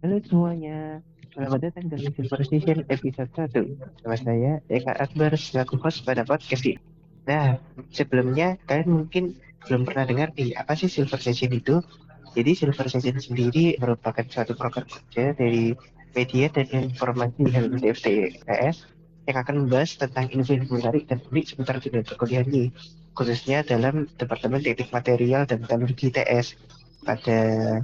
Halo 0.00 0.16
semuanya, 0.24 1.04
selamat 1.36 1.60
datang 1.60 1.92
dalam 1.92 2.08
Silver 2.16 2.40
Station 2.40 2.88
episode 2.88 3.28
1 3.36 4.00
Nama 4.00 4.16
saya 4.16 4.52
Eka 4.72 4.96
Akbar 4.96 5.36
selaku 5.36 5.76
host 5.76 6.08
pada 6.08 6.24
podcast 6.24 6.64
ini. 6.64 6.80
Nah, 7.28 7.60
sebelumnya 7.92 8.56
kalian 8.64 8.88
mungkin 9.04 9.36
belum 9.68 9.84
pernah 9.84 10.08
dengar 10.08 10.32
nih, 10.32 10.56
apa 10.56 10.72
sih 10.72 10.88
Silver 10.88 11.20
Station 11.20 11.52
itu? 11.52 11.84
Jadi 12.32 12.50
Silver 12.56 12.88
Station 12.88 13.20
sendiri 13.20 13.76
merupakan 13.76 14.24
suatu 14.24 14.56
program 14.56 14.88
kerja 14.88 15.36
dari 15.36 15.76
media 16.16 16.48
dan 16.48 16.64
informasi 16.72 17.36
di 17.68 17.84
FTS 17.92 18.88
yang 19.28 19.36
akan 19.36 19.68
membahas 19.68 20.00
tentang 20.00 20.32
info-info 20.32 20.80
menarik 20.80 21.12
dan 21.12 21.20
unik 21.28 21.44
seputar 21.44 21.76
dunia 21.76 22.08
perkuliahan 22.08 22.48
ini 22.48 22.72
khususnya 23.12 23.60
dalam 23.60 24.08
Departemen 24.16 24.64
Teknik 24.64 24.88
Material 24.96 25.44
dan 25.44 25.60
Teknologi 25.60 26.08
TS 26.08 26.56
pada 27.00 27.38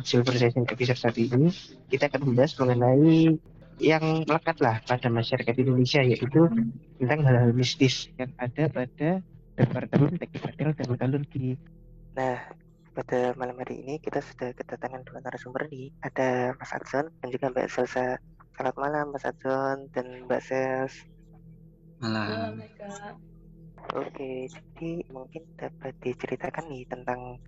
Silver 0.05 0.37
Session 0.37 0.69
episode 0.69 1.01
saat 1.01 1.17
ini 1.17 1.49
kita 1.89 2.13
akan 2.13 2.33
membahas 2.33 2.53
mengenai 2.61 3.37
yang 3.77 4.25
melekat 4.25 4.57
lah 4.65 4.81
pada 4.85 5.09
masyarakat 5.13 5.55
Indonesia 5.61 6.01
yaitu 6.01 6.49
tentang 6.97 7.21
hal-hal 7.25 7.53
mistis 7.53 8.09
yang 8.17 8.33
ada 8.41 8.73
pada 8.73 9.21
Departemen 9.57 10.21
Teknik 10.21 10.43
Material 10.45 10.73
dan 10.77 10.87
Metalurgi. 10.93 11.49
Nah, 12.17 12.37
pada 12.97 13.37
malam 13.37 13.57
hari 13.61 13.85
ini 13.85 14.01
kita 14.01 14.25
sudah 14.25 14.53
kedatangan 14.57 15.05
dua 15.05 15.21
narasumber 15.21 15.69
nih. 15.69 15.93
Ada 16.05 16.57
Mas 16.57 16.73
Adson 16.73 17.13
dan 17.21 17.29
juga 17.29 17.53
Mbak 17.53 17.69
Selsa. 17.69 18.21
Selamat 18.57 18.77
malam 18.81 19.13
Mas 19.13 19.25
Adson 19.25 19.89
dan 19.93 20.25
Mbak 20.25 20.41
Sels. 20.45 20.95
Malam. 22.01 22.61
Oke, 23.97 24.49
jadi 24.51 24.91
mungkin 25.13 25.45
dapat 25.57 25.93
diceritakan 26.05 26.69
nih 26.69 26.85
tentang 26.89 27.41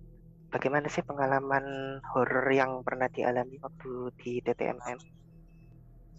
bagaimana 0.49 0.89
sih 0.89 1.05
pengalaman 1.05 1.97
horor 2.13 2.49
yang 2.49 2.81
pernah 2.81 3.07
dialami 3.09 3.57
waktu 3.61 3.91
di 4.17 4.31
TTMM? 4.41 4.99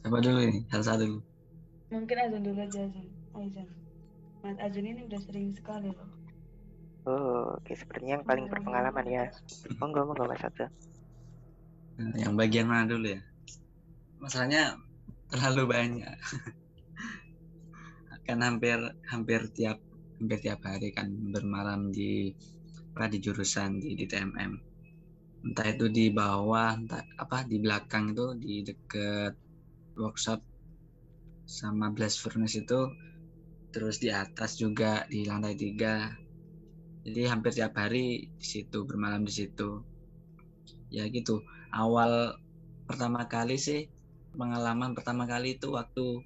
Siapa 0.01 0.19
dulu 0.23 0.39
ini? 0.41 0.59
Satu. 0.71 1.21
Mungkin 1.91 2.17
Azan 2.17 2.43
dulu 2.47 2.59
aja 2.63 2.81
Azan. 2.87 3.07
Azan. 3.35 3.69
Mas 4.41 4.57
Azan 4.63 4.87
ini 4.87 5.05
udah 5.05 5.21
sering 5.21 5.53
sekali 5.53 5.91
loh. 5.91 6.09
Oh, 7.05 7.59
oke 7.59 7.73
sepertinya 7.75 8.21
yang 8.21 8.27
paling 8.27 8.47
Iya, 8.47 8.53
berpengalaman 8.55 9.07
ya. 9.11 9.25
Monggo, 9.83 10.07
monggo 10.07 10.25
Mas 10.31 10.43
Azan. 10.47 10.71
Yang 12.17 12.33
bagian 12.39 12.67
mana 12.71 12.89
dulu 12.89 13.19
ya? 13.19 13.21
Masalahnya 14.23 14.79
terlalu 15.29 15.63
banyak. 15.69 16.17
kan 18.31 18.47
hampir 18.47 18.79
hampir 19.11 19.43
tiap 19.51 19.83
hampir 20.23 20.39
tiap 20.39 20.63
hari 20.63 20.95
kan 20.95 21.11
bermalam 21.35 21.91
di 21.91 22.31
apa 23.01 23.09
di 23.09 23.25
jurusan 23.25 23.81
di, 23.81 23.97
di 23.97 24.05
TMM. 24.05 24.53
Entah 25.41 25.73
itu 25.73 25.89
di 25.89 26.13
bawah, 26.13 26.77
entah 26.77 27.01
apa 27.17 27.49
di 27.49 27.57
belakang 27.57 28.13
itu 28.13 28.37
di 28.37 28.61
deket 28.61 29.33
workshop 29.97 30.45
sama 31.49 31.89
blast 31.97 32.21
furnace 32.21 32.61
itu 32.61 32.93
terus 33.73 34.05
di 34.05 34.13
atas 34.13 34.61
juga 34.61 35.09
di 35.09 35.25
lantai 35.25 35.57
tiga. 35.57 36.13
Jadi 37.09 37.25
hampir 37.25 37.57
tiap 37.57 37.73
hari 37.81 38.29
di 38.37 38.45
situ 38.45 38.85
bermalam 38.85 39.25
di 39.25 39.33
situ. 39.33 39.81
Ya 40.93 41.09
gitu. 41.09 41.41
Awal 41.73 42.37
pertama 42.85 43.25
kali 43.33 43.57
sih 43.57 43.89
pengalaman 44.37 44.93
pertama 44.93 45.25
kali 45.25 45.57
itu 45.57 45.73
waktu 45.73 46.21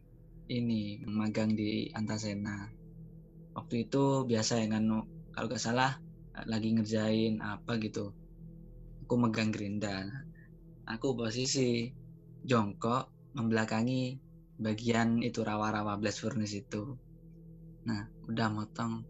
ini 0.50 1.06
magang 1.06 1.55
di 1.55 1.86
Antasena. 1.95 2.67
Waktu 3.55 3.86
itu 3.86 4.27
biasa 4.27 4.58
ya 4.58 4.67
kan 4.75 4.91
kalau 5.30 5.47
gak 5.47 5.62
salah 5.62 6.02
lagi 6.42 6.74
ngerjain 6.74 7.38
apa 7.38 7.78
gitu. 7.78 8.10
Aku 9.06 9.14
megang 9.14 9.54
gerinda. 9.54 10.02
Aku 10.90 11.14
posisi 11.14 11.86
jongkok 12.42 13.08
membelakangi 13.38 14.18
bagian 14.58 15.22
itu 15.22 15.40
rawa-rawa 15.46 15.94
blast 15.98 16.22
furnace 16.22 16.58
itu. 16.58 16.98
Nah 17.86 18.10
udah 18.27 18.48
motong. 18.50 19.06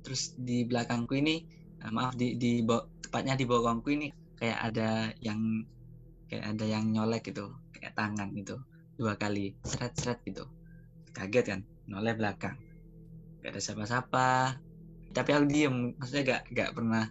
Terus 0.00 0.32
di 0.38 0.64
belakangku 0.64 1.12
ini 1.18 1.44
eh, 1.84 1.92
maaf 1.92 2.16
di 2.16 2.40
di 2.40 2.64
tepatnya 3.02 3.36
di 3.36 3.44
bokongku 3.44 3.88
ini 3.92 4.08
kayak 4.36 4.58
ada 4.72 5.10
yang 5.20 5.40
kayak 6.26 6.56
ada 6.56 6.64
yang 6.66 6.84
nyolek 6.90 7.30
gitu 7.30 7.54
kayak 7.76 7.92
tangan 7.92 8.32
gitu 8.32 8.56
dua 8.96 9.14
kali. 9.20 9.52
Seret 9.62 9.92
seret 9.98 10.18
gitu. 10.24 10.48
Kaget 11.12 11.44
kan? 11.44 11.60
Noleh 11.88 12.16
belakang. 12.16 12.56
Gak 13.40 13.54
ada 13.54 13.60
siapa-siapa 13.62 14.26
tapi 15.16 15.30
aku 15.34 15.46
diem 15.52 15.74
maksudnya 15.98 16.22
gak 16.32 16.42
gak 16.58 16.70
pernah 16.76 17.04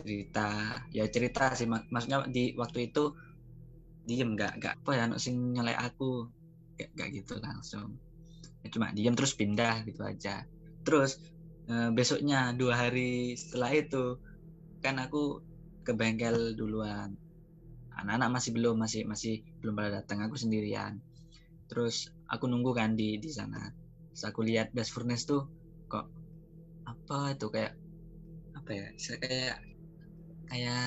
cerita. 0.00 0.48
Ya 0.96 1.04
cerita 1.14 1.44
sih 1.58 1.68
mak- 1.72 1.88
maksudnya 1.94 2.18
di 2.36 2.44
waktu 2.62 2.78
itu 2.88 3.02
diem 4.08 4.30
gak 4.40 4.52
gak 4.64 4.74
apa 4.82 4.90
ya 4.98 5.04
sing 5.24 5.36
nyolek 5.54 5.78
aku. 5.86 6.10
Gak, 6.78 6.88
gak 6.98 7.08
gitu 7.16 7.34
langsung. 7.46 7.88
Ya, 8.62 8.68
cuma 8.74 8.88
diem 8.96 9.14
terus 9.18 9.34
pindah 9.40 9.74
gitu 9.88 10.02
aja. 10.12 10.36
Terus 10.86 11.10
eh, 11.72 11.90
besoknya 11.98 12.38
dua 12.60 12.74
hari 12.82 13.34
setelah 13.42 13.72
itu 13.82 14.04
kan 14.84 14.96
aku 15.04 15.22
ke 15.86 15.92
bengkel 16.00 16.38
duluan. 16.58 17.10
Anak-anak 18.00 18.30
masih 18.36 18.50
belum 18.56 18.76
masih 18.84 19.02
masih 19.12 19.34
belum 19.60 19.74
pada 19.78 19.90
datang 20.02 20.18
aku 20.26 20.36
sendirian. 20.42 20.94
Terus 21.70 21.96
aku 22.32 22.44
nunggu 22.50 22.72
kan 22.80 22.90
di 23.00 23.08
di 23.24 23.30
sana. 23.38 23.62
Terus 24.12 24.24
aku 24.30 24.40
lihat 24.48 24.68
gas 24.76 24.90
furnace 24.94 25.24
tuh 25.30 25.42
kok 25.92 26.06
apa 26.90 27.16
itu 27.34 27.46
kayak 27.54 27.72
apa 28.58 28.70
ya 28.78 28.86
kayak 29.24 29.56
kayak 30.50 30.82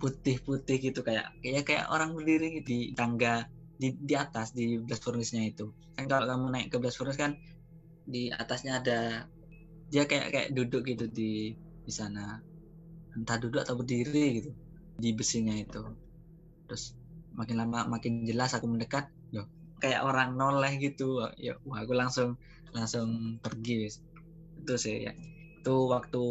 putih-putih 0.00 0.76
gitu 0.86 1.00
kayak 1.08 1.26
kayak 1.42 1.62
kayak 1.68 1.84
orang 1.94 2.10
berdiri 2.16 2.48
di 2.68 2.78
tangga 2.98 3.34
di 3.80 3.88
di 4.08 4.14
atas 4.24 4.48
di 4.58 4.64
blast 4.84 5.02
furnace-nya 5.06 5.42
itu. 5.52 5.64
Kan 5.96 6.04
kalau 6.10 6.24
kamu 6.30 6.46
naik 6.54 6.66
ke 6.72 6.76
blast 6.82 6.98
furnace 7.00 7.20
kan 7.24 7.32
di 8.14 8.22
atasnya 8.42 8.72
ada 8.80 8.98
dia 9.92 10.04
kayak 10.10 10.26
kayak 10.34 10.48
duduk 10.56 10.82
gitu 10.90 11.04
di 11.18 11.30
di 11.86 11.92
sana. 12.00 12.24
Entah 13.16 13.36
duduk 13.42 13.60
atau 13.64 13.76
berdiri 13.80 14.24
gitu 14.42 14.50
di 15.02 15.08
besinya 15.18 15.54
itu. 15.64 15.80
Terus 16.66 16.84
makin 17.38 17.56
lama 17.62 17.78
makin 17.94 18.12
jelas 18.28 18.50
aku 18.56 18.66
mendekat 18.72 19.04
loh 19.34 19.46
kayak 19.82 20.00
orang 20.08 20.28
noleh 20.40 20.72
gitu. 20.84 21.24
Ya 21.46 21.52
wah 21.66 21.78
aku 21.84 21.94
langsung 22.02 22.28
langsung 22.76 23.38
pergi 23.44 23.88
itu 24.64 24.74
sih 24.80 24.96
ya. 25.04 25.12
Itu 25.60 25.92
waktu 25.92 26.24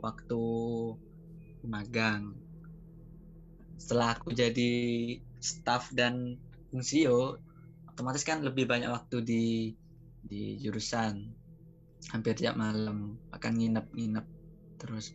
waktu 0.00 0.42
magang. 1.68 2.32
Setelah 3.78 4.16
aku 4.16 4.32
jadi 4.32 4.72
staff 5.38 5.92
dan 5.94 6.40
fungsio 6.72 7.38
otomatis 7.86 8.24
kan 8.26 8.42
lebih 8.42 8.64
banyak 8.64 8.88
waktu 8.88 9.16
di 9.22 9.44
di 10.24 10.56
jurusan. 10.58 11.20
Hampir 12.08 12.32
tiap 12.40 12.56
malam 12.56 13.20
akan 13.30 13.52
nginep-nginep. 13.52 14.26
Terus 14.80 15.12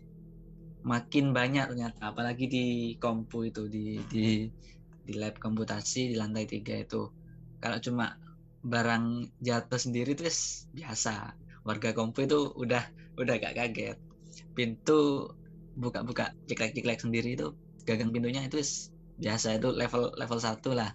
makin 0.85 1.33
banyak 1.33 1.73
ternyata 1.73 2.11
apalagi 2.13 2.45
di 2.45 2.65
kompu 2.99 3.49
itu 3.49 3.65
di 3.71 3.97
di 4.11 4.45
di 5.03 5.13
lab 5.19 5.35
komputasi 5.41 6.13
di 6.13 6.15
lantai 6.15 6.45
tiga 6.45 6.77
itu. 6.77 7.09
Kalau 7.57 7.79
cuma 7.79 8.13
barang 8.63 9.27
jatuh 9.43 9.79
sendiri 9.79 10.15
itu 10.15 10.23
wis 10.23 10.71
biasa 10.71 11.35
warga 11.63 11.95
kompu 11.95 12.27
itu 12.27 12.51
udah 12.55 12.83
udah 13.19 13.35
gak 13.39 13.55
kaget. 13.55 13.97
Pintu 14.53 15.31
buka-buka 15.73 16.35
ceklek-ceklek 16.45 17.01
sendiri 17.01 17.33
itu 17.33 17.55
gagang 17.83 18.13
pintunya 18.13 18.45
itu 18.45 18.61
biasa 19.17 19.57
itu 19.57 19.69
level 19.73 20.13
level 20.15 20.39
satu 20.39 20.75
lah 20.75 20.93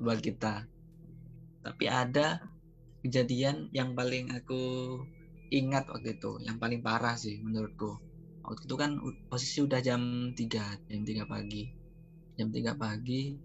buat 0.00 0.20
kita. 0.20 0.66
Tapi 1.60 1.84
ada 1.86 2.40
kejadian 3.00 3.72
yang 3.72 3.96
paling 3.96 4.32
aku 4.32 4.60
ingat 5.50 5.88
waktu 5.90 6.16
itu 6.20 6.40
yang 6.44 6.56
paling 6.60 6.80
parah 6.80 7.16
sih 7.16 7.40
menurutku. 7.40 8.00
Waktu 8.44 8.64
itu 8.66 8.76
kan 8.76 8.90
posisi 9.28 9.62
udah 9.62 9.80
jam 9.84 10.32
3 10.32 10.90
jam 10.90 11.02
3 11.04 11.24
pagi. 11.28 11.64
Jam 12.34 12.48
3 12.48 12.74
pagi 12.74 13.36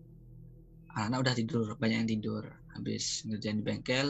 anak-anak 0.95 1.19
udah 1.27 1.35
tidur 1.35 1.65
banyak 1.75 1.97
yang 2.05 2.09
tidur. 2.09 2.43
Habis 2.71 3.27
ngerjain 3.27 3.59
di 3.59 3.63
bengkel 3.63 4.07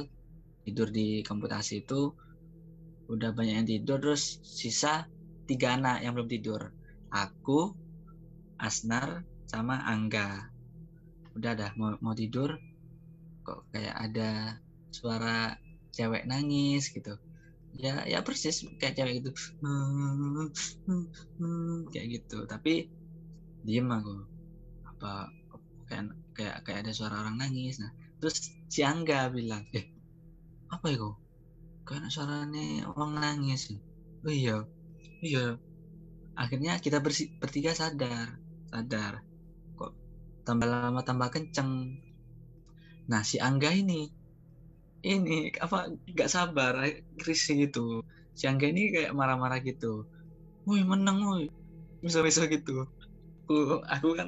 tidur 0.66 0.90
di 0.90 1.22
komputasi 1.22 1.86
itu 1.86 2.14
udah 3.06 3.30
banyak 3.38 3.56
yang 3.62 3.70
tidur 3.70 3.98
terus 4.02 4.42
sisa 4.42 5.06
tiga 5.46 5.78
anak 5.78 6.02
yang 6.02 6.18
belum 6.18 6.30
tidur. 6.30 6.62
Aku 7.14 7.72
Asnar 8.58 9.22
sama 9.46 9.84
Angga. 9.86 10.50
Udah 11.38 11.54
dah 11.54 11.72
mau 11.78 11.94
mau 12.02 12.18
tidur. 12.18 12.58
Kok 13.46 13.70
kayak 13.70 13.96
ada 14.10 14.58
suara 14.90 15.54
cewek 15.94 16.26
nangis 16.26 16.90
gitu. 16.90 17.14
Ya 17.76 18.08
ya 18.08 18.24
persis 18.26 18.66
kayak 18.82 18.98
cewek 18.98 19.14
gitu. 19.22 19.32
Kayak 21.94 22.08
gitu. 22.20 22.38
Tapi 22.50 22.90
diem 23.62 23.86
aku. 23.92 24.26
Apa 24.96 25.30
kayak 25.86 26.10
kayak 26.34 26.56
kayak 26.66 26.80
ada 26.88 26.92
suara 26.96 27.22
orang 27.22 27.38
nangis. 27.38 27.78
Nah 27.78 27.94
terus 28.18 28.50
si 28.72 28.82
Angga 28.82 29.30
bilang 29.30 29.62
eh 29.78 29.86
apa 30.74 30.90
itu 30.90 31.14
kayak 31.88 32.10
suaranya 32.14 32.62
orang 32.92 33.12
nangis. 33.24 33.62
Oh 34.26 34.34
iya 34.42 34.56
iya. 35.28 35.40
Akhirnya 36.42 36.74
kita 36.86 36.98
bertiga 37.42 37.72
sadar 37.82 38.28
sadar. 38.72 39.14
Kok 39.78 39.92
tambah 40.48 40.68
lama 40.74 41.02
tambah 41.08 41.30
kenceng. 41.36 41.72
Nah 43.12 43.22
si 43.30 43.38
Angga 43.48 43.70
ini 43.82 44.00
ini 45.06 45.54
apa 45.66 45.78
nggak 46.12 46.30
sabar 46.36 46.74
risih 47.28 47.56
gitu 47.70 47.80
si 48.38 48.44
Angga 48.50 48.66
ini 48.72 48.82
kayak 48.96 49.12
marah-marah 49.20 49.60
gitu. 49.70 49.86
Woi 50.68 50.82
menang 50.92 51.18
woi. 51.30 51.46
Bisa-bisa 52.06 52.42
gitu. 52.54 52.72
Aku 53.46 53.54
aku 53.96 54.08
kan 54.20 54.28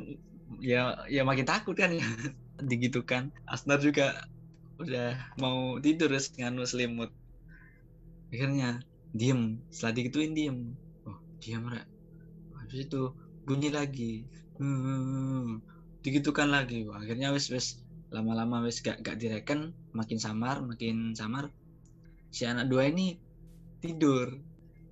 ya 0.72 0.78
ya 1.16 1.22
makin 1.30 1.48
takut 1.52 1.76
kan 1.82 1.92
ya. 2.00 2.04
Digitu 2.72 3.00
kan 3.12 3.24
Asnar 3.54 3.80
juga 3.88 4.04
udah 4.82 5.08
mau 5.42 5.78
tidur 5.86 6.10
nganu 6.40 6.64
selimut 6.70 7.10
akhirnya 8.32 8.82
diem. 9.16 9.62
Setelah 9.72 9.94
digituin 9.98 10.32
diem. 10.36 10.58
Oh 11.08 11.18
diem 11.40 11.64
rek 11.68 11.88
habis 12.68 12.84
itu 12.84 13.16
bunyi 13.48 13.72
lagi. 13.72 14.28
Hmm, 14.60 15.64
digitukan 16.04 16.52
lagi. 16.52 16.84
Wah, 16.84 17.00
akhirnya 17.00 17.32
wes 17.32 17.48
wes 17.48 17.80
lama-lama 18.12 18.60
wes 18.60 18.84
gak 18.84 19.00
gak 19.00 19.16
direken. 19.16 19.72
Makin 19.96 20.20
samar 20.20 20.60
makin 20.60 21.16
samar. 21.16 21.48
Si 22.28 22.44
anak 22.44 22.68
dua 22.68 22.92
ini 22.92 23.16
tidur. 23.80 24.36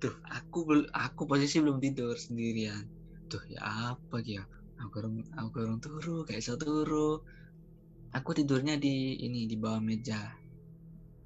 Tuh 0.00 0.16
aku 0.24 0.88
aku 0.88 1.22
posisi 1.28 1.60
belum 1.60 1.76
tidur 1.84 2.16
sendirian. 2.16 2.88
Tuh 3.28 3.44
ya 3.52 3.92
apa 3.92 4.24
ya? 4.24 4.40
Aku 4.80 4.88
kurang 4.88 5.20
aku 5.36 5.48
kurang 5.52 5.76
turu 5.84 6.24
kayak 6.24 6.40
so 6.40 6.56
turu. 6.56 7.20
Aku 8.16 8.32
tidurnya 8.32 8.80
di 8.80 9.20
ini 9.20 9.44
di 9.44 9.60
bawah 9.60 9.84
meja. 9.84 10.32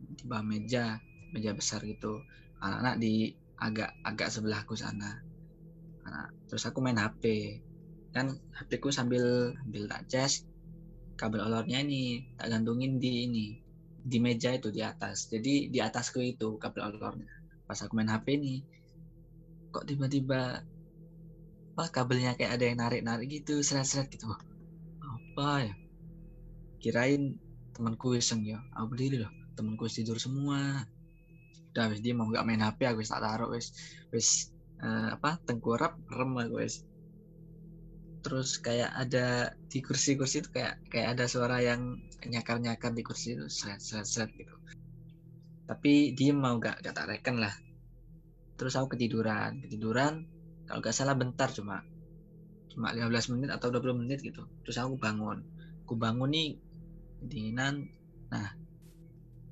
Di 0.03 0.27
bawah 0.27 0.43
meja 0.43 0.99
meja 1.35 1.55
besar 1.55 1.83
gitu. 1.87 2.23
Anak-anak 2.61 2.97
di 3.01 3.35
agak 3.61 3.91
agak 4.05 4.29
sebelahku 4.33 4.75
sana. 4.77 5.21
Nah, 6.05 6.27
terus 6.49 6.65
aku 6.67 6.81
main 6.81 6.99
HP 6.99 7.57
kan 8.11 8.35
HP 8.57 8.83
ku 8.83 8.91
sambil 8.91 9.55
ambil 9.63 9.87
tak 9.87 10.11
cas 10.11 10.43
kabel 11.15 11.47
olornya 11.47 11.79
ini 11.79 12.35
tak 12.35 12.51
gantungin 12.51 12.99
di 12.99 13.29
ini 13.29 13.47
di 14.01 14.19
meja 14.19 14.51
itu 14.51 14.73
di 14.73 14.81
atas. 14.81 15.31
Jadi 15.31 15.69
di 15.71 15.79
atasku 15.79 16.19
itu 16.25 16.57
kabel 16.57 16.91
olornya. 16.91 17.31
Pas 17.69 17.79
aku 17.79 17.95
main 17.95 18.11
HP 18.11 18.41
nih 18.41 18.59
kok 19.71 19.87
tiba-tiba 19.87 20.67
apa 21.71 21.85
kabelnya 21.95 22.35
kayak 22.35 22.59
ada 22.59 22.65
yang 22.67 22.79
narik-narik 22.83 23.29
gitu 23.31 23.63
seret-seret 23.63 24.11
gitu. 24.11 24.27
Apa 25.01 25.71
ya? 25.71 25.75
Kirain 26.81 27.37
temanku 27.77 28.17
iseng 28.17 28.43
ya. 28.43 28.59
Aku 28.75 28.97
berdiri 28.97 29.23
loh 29.23 29.31
temanku 29.55 29.87
tidur 29.93 30.17
semua 30.17 30.89
udah 31.71 31.87
wis 31.95 32.01
dia 32.03 32.15
mau 32.15 32.27
nggak 32.27 32.45
main 32.47 32.63
HP 32.63 32.91
aku 32.91 33.07
tak 33.07 33.23
taruh 33.23 33.51
wis 33.55 33.71
wis 34.11 34.51
uh, 34.83 35.15
apa 35.15 35.39
tengkurap 35.47 35.97
rem 36.11 36.33
aku 36.37 36.63
wis. 36.63 36.83
Terus 38.21 38.61
kayak 38.61 38.93
ada 38.93 39.57
di 39.71 39.81
kursi-kursi 39.81 40.45
itu 40.45 40.51
kayak 40.53 40.83
kayak 40.93 41.17
ada 41.17 41.25
suara 41.25 41.65
yang 41.65 41.97
nyakar-nyakar 42.21 42.93
di 42.93 43.01
kursi 43.01 43.39
itu 43.39 43.49
seret 43.49 43.81
seret 43.81 44.05
seret 44.05 44.31
gitu. 44.37 44.53
Tapi 45.65 46.13
dia 46.13 46.35
mau 46.35 46.59
gak 46.61 46.85
gak 46.85 46.93
tak 46.93 47.09
reken 47.09 47.41
lah. 47.41 47.55
Terus 48.61 48.77
aku 48.77 48.99
ketiduran 48.99 49.65
ketiduran 49.65 50.29
kalau 50.69 50.85
gak 50.85 50.93
salah 50.93 51.17
bentar 51.17 51.49
cuma 51.49 51.81
cuma 52.71 52.93
15 52.93 53.33
menit 53.35 53.51
atau 53.51 53.73
20 53.73 54.05
menit 54.05 54.21
gitu. 54.21 54.45
Terus 54.67 54.77
aku 54.77 55.01
bangun 55.01 55.41
aku 55.91 55.99
bangun 55.99 56.31
nih 56.31 56.55
dinginan 57.19 57.91
nah 58.31 58.55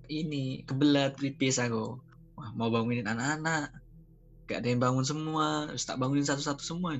ini 0.07 0.63
kebelat 0.63 1.19
pipis 1.19 1.59
aku 1.59 1.99
wah 2.39 2.51
mau 2.55 2.71
bangunin 2.71 3.03
anak-anak. 3.03 3.75
Gak 4.47 4.63
ada 4.63 4.69
yang 4.71 4.81
bangun 4.81 5.05
semua. 5.05 5.67
Terus 5.75 5.85
tak 5.85 5.99
bangunin 5.99 6.23
satu-satu 6.23 6.63
semua. 6.63 6.95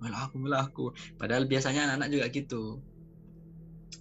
Malah 0.00 0.20
aku 0.28 0.36
malah 0.40 0.60
aku. 0.66 0.96
Padahal 1.20 1.44
biasanya 1.44 1.92
anak-anak 1.92 2.08
juga 2.08 2.26
gitu. 2.32 2.64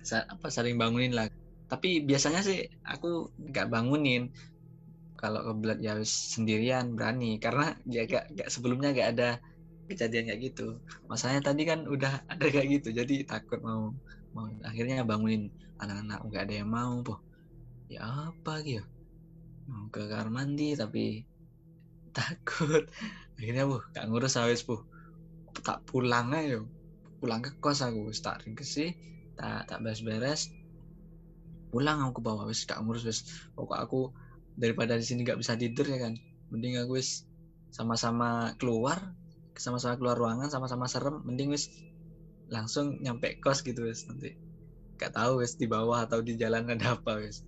Sa 0.01 0.23
apa 0.23 0.47
saling 0.47 0.79
bangunin 0.79 1.11
lah. 1.11 1.27
Tapi 1.67 2.07
biasanya 2.07 2.41
sih 2.41 2.63
aku 2.87 3.35
nggak 3.51 3.67
bangunin. 3.67 4.31
Kalau 5.19 5.43
kebelat 5.43 5.79
ya 5.83 5.99
sendirian 6.07 6.95
berani. 6.95 7.37
Karena 7.43 7.75
dia 7.83 8.07
gak, 8.07 8.31
gak 8.31 8.49
sebelumnya 8.49 8.95
gak 8.95 9.09
ada 9.19 9.29
kejadian 9.91 10.31
kayak 10.31 10.41
gitu. 10.55 10.79
Masanya 11.11 11.43
tadi 11.51 11.67
kan 11.67 11.83
udah 11.85 12.23
ada 12.31 12.45
kayak 12.47 12.79
gitu. 12.79 12.95
Jadi 12.95 13.27
takut 13.27 13.59
mau 13.59 13.91
mau 14.31 14.47
akhirnya 14.63 15.03
bangunin 15.03 15.51
anak-anak. 15.83 16.19
Nggak 16.31 16.41
ada 16.47 16.53
yang 16.63 16.69
mau 16.71 17.03
boh. 17.03 17.19
Ya 17.85 18.01
apa 18.01 18.65
gitu 18.65 18.94
mau 19.65 19.89
ke 19.89 20.05
kamar 20.05 20.29
mandi 20.29 20.77
tapi 20.77 21.25
takut. 22.15 22.87
Akhirnya 23.35 23.67
bu 23.67 23.83
gak 23.91 24.05
ngurus 24.07 24.39
awis 24.39 24.63
bu 24.63 24.79
tak 25.63 25.83
pulang 25.87 26.35
aja 26.35 26.59
pulang 27.19 27.39
ke 27.39 27.55
kos 27.63 27.79
aku 27.79 28.11
tak 28.19 28.43
sih 28.61 28.93
tak 29.35 29.67
tak 29.67 29.79
beres-beres. 29.83 30.53
Pulang 31.73 31.99
aku 31.99 32.19
ke 32.19 32.21
bawah 32.23 32.45
wis 32.47 32.63
gak 32.63 32.79
ngurus 32.79 33.03
wis. 33.03 33.19
Pokok 33.57 33.79
aku 33.79 34.01
daripada 34.55 34.95
di 34.95 35.03
sini 35.03 35.27
nggak 35.27 35.41
bisa 35.41 35.59
tidur 35.59 35.83
ya 35.89 36.07
kan. 36.07 36.15
Mending 36.53 36.79
aku 36.79 37.01
wis 37.01 37.27
sama-sama 37.73 38.55
keluar 38.55 39.11
sama-sama 39.55 39.95
keluar 39.99 40.15
ruangan 40.15 40.47
sama-sama 40.47 40.87
serem. 40.87 41.19
Mending 41.27 41.51
wis 41.51 41.67
langsung 42.47 43.01
nyampe 43.03 43.41
kos 43.43 43.65
gitu 43.65 43.83
wis 43.83 44.07
nanti. 44.07 44.37
Gak 44.95 45.11
tahu 45.11 45.43
wis 45.43 45.59
di 45.59 45.67
bawah 45.67 46.07
atau 46.07 46.23
di 46.23 46.39
jalan 46.39 46.71
ada 46.71 46.95
apa 46.95 47.19
wis. 47.19 47.43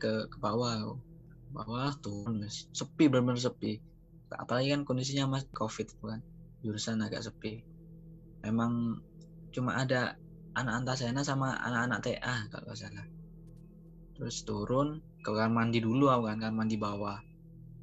Ke 0.00 0.30
ke 0.32 0.38
bawah 0.40 0.96
bawah 1.50 1.94
turun 2.02 2.42
wis 2.42 2.66
sepi 2.74 3.10
benar-benar 3.10 3.40
sepi. 3.40 3.78
Apalagi 4.32 4.74
kan 4.74 4.82
kondisinya 4.82 5.30
mas 5.30 5.46
covid 5.54 5.86
kan. 6.02 6.20
Jurusan 6.62 7.02
agak 7.02 7.22
sepi. 7.22 7.62
Memang 8.42 9.02
cuma 9.54 9.78
ada 9.78 10.18
anak 10.56 10.74
antasena 10.82 11.22
sama 11.22 11.54
anak-anak 11.60 11.98
TA 12.02 12.36
kalau 12.50 12.72
salah. 12.72 13.06
Terus 14.16 14.36
turun 14.48 15.04
ke 15.20 15.30
kamar 15.30 15.52
mandi 15.52 15.78
dulu 15.84 16.08
aku 16.08 16.32
kan 16.32 16.38
kamar 16.40 16.64
mandi 16.64 16.76
bawah. 16.80 17.18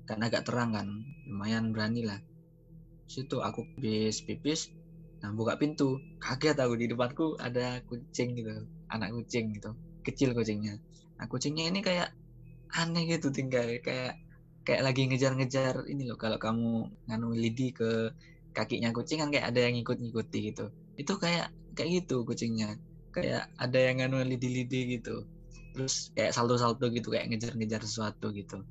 Kan 0.09 0.19
agak 0.19 0.43
terang 0.43 0.73
kan 0.73 0.87
lumayan 1.29 1.71
berani 1.71 2.03
lah. 2.03 2.19
Situ 3.07 3.39
aku 3.39 3.63
bis 3.77 4.25
pipis 4.25 4.73
nah 5.23 5.31
buka 5.31 5.55
pintu. 5.55 6.01
Kaget 6.19 6.59
aku 6.59 6.75
di 6.75 6.91
depanku 6.91 7.39
ada 7.39 7.79
kucing 7.87 8.35
gitu 8.35 8.67
anak 8.91 9.15
kucing 9.15 9.55
gitu. 9.55 9.71
Kecil 10.03 10.35
kucingnya. 10.35 10.75
Nah 11.15 11.25
kucingnya 11.31 11.71
ini 11.71 11.79
kayak 11.79 12.11
aneh 12.73 13.03
gitu 13.05 13.29
tinggal 13.29 13.65
kayak 13.85 14.17
kayak 14.63 14.81
lagi 14.81 15.05
ngejar-ngejar 15.05 15.85
ini 15.91 16.07
loh 16.07 16.17
kalau 16.17 16.39
kamu 16.39 16.87
nganu 17.07 17.35
lidi 17.35 17.75
ke 17.75 18.15
kakinya 18.55 18.89
kucing 18.95 19.19
kan 19.19 19.29
kayak 19.33 19.51
ada 19.51 19.59
yang 19.67 19.73
ngikut-ngikuti 19.77 20.53
gitu. 20.53 20.65
Itu 20.95 21.17
kayak 21.19 21.51
kayak 21.75 21.89
gitu 22.05 22.23
kucingnya 22.23 22.77
kayak 23.13 23.49
ada 23.59 23.77
yang 23.77 23.99
nganu 23.99 24.23
lidi-lidi 24.23 24.97
gitu. 24.97 25.25
Terus 25.73 26.13
kayak 26.15 26.31
salto-salto 26.37 26.85
gitu 26.93 27.09
kayak 27.11 27.33
ngejar-ngejar 27.33 27.81
sesuatu 27.83 28.29
gitu. 28.31 28.61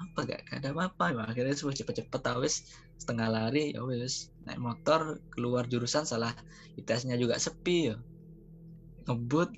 Apa 0.00 0.24
gak, 0.24 0.40
gak 0.48 0.58
ada 0.64 0.68
apa-apa 0.72 1.04
ya. 1.12 1.22
akhirnya 1.28 1.54
semua 1.58 1.76
cepet-cepet 1.76 2.20
tawis 2.24 2.64
setengah 2.96 3.28
lari 3.28 3.76
ya 3.76 3.84
wes 3.84 4.32
naik 4.48 4.60
motor 4.60 5.20
keluar 5.32 5.68
jurusan 5.68 6.08
salah 6.08 6.32
itesnya 6.80 7.20
juga 7.20 7.36
sepi 7.36 7.92
ya. 7.92 7.96
Ngebut 9.04 9.52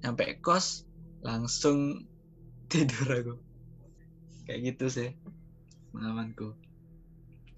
nyampe 0.00 0.40
kos 0.40 0.88
langsung 1.20 2.08
tidur 2.72 3.08
aku. 3.18 3.32
Kayak 4.46 4.60
gitu 4.68 4.84
sih 4.96 5.08
pengalamanku. 5.92 6.48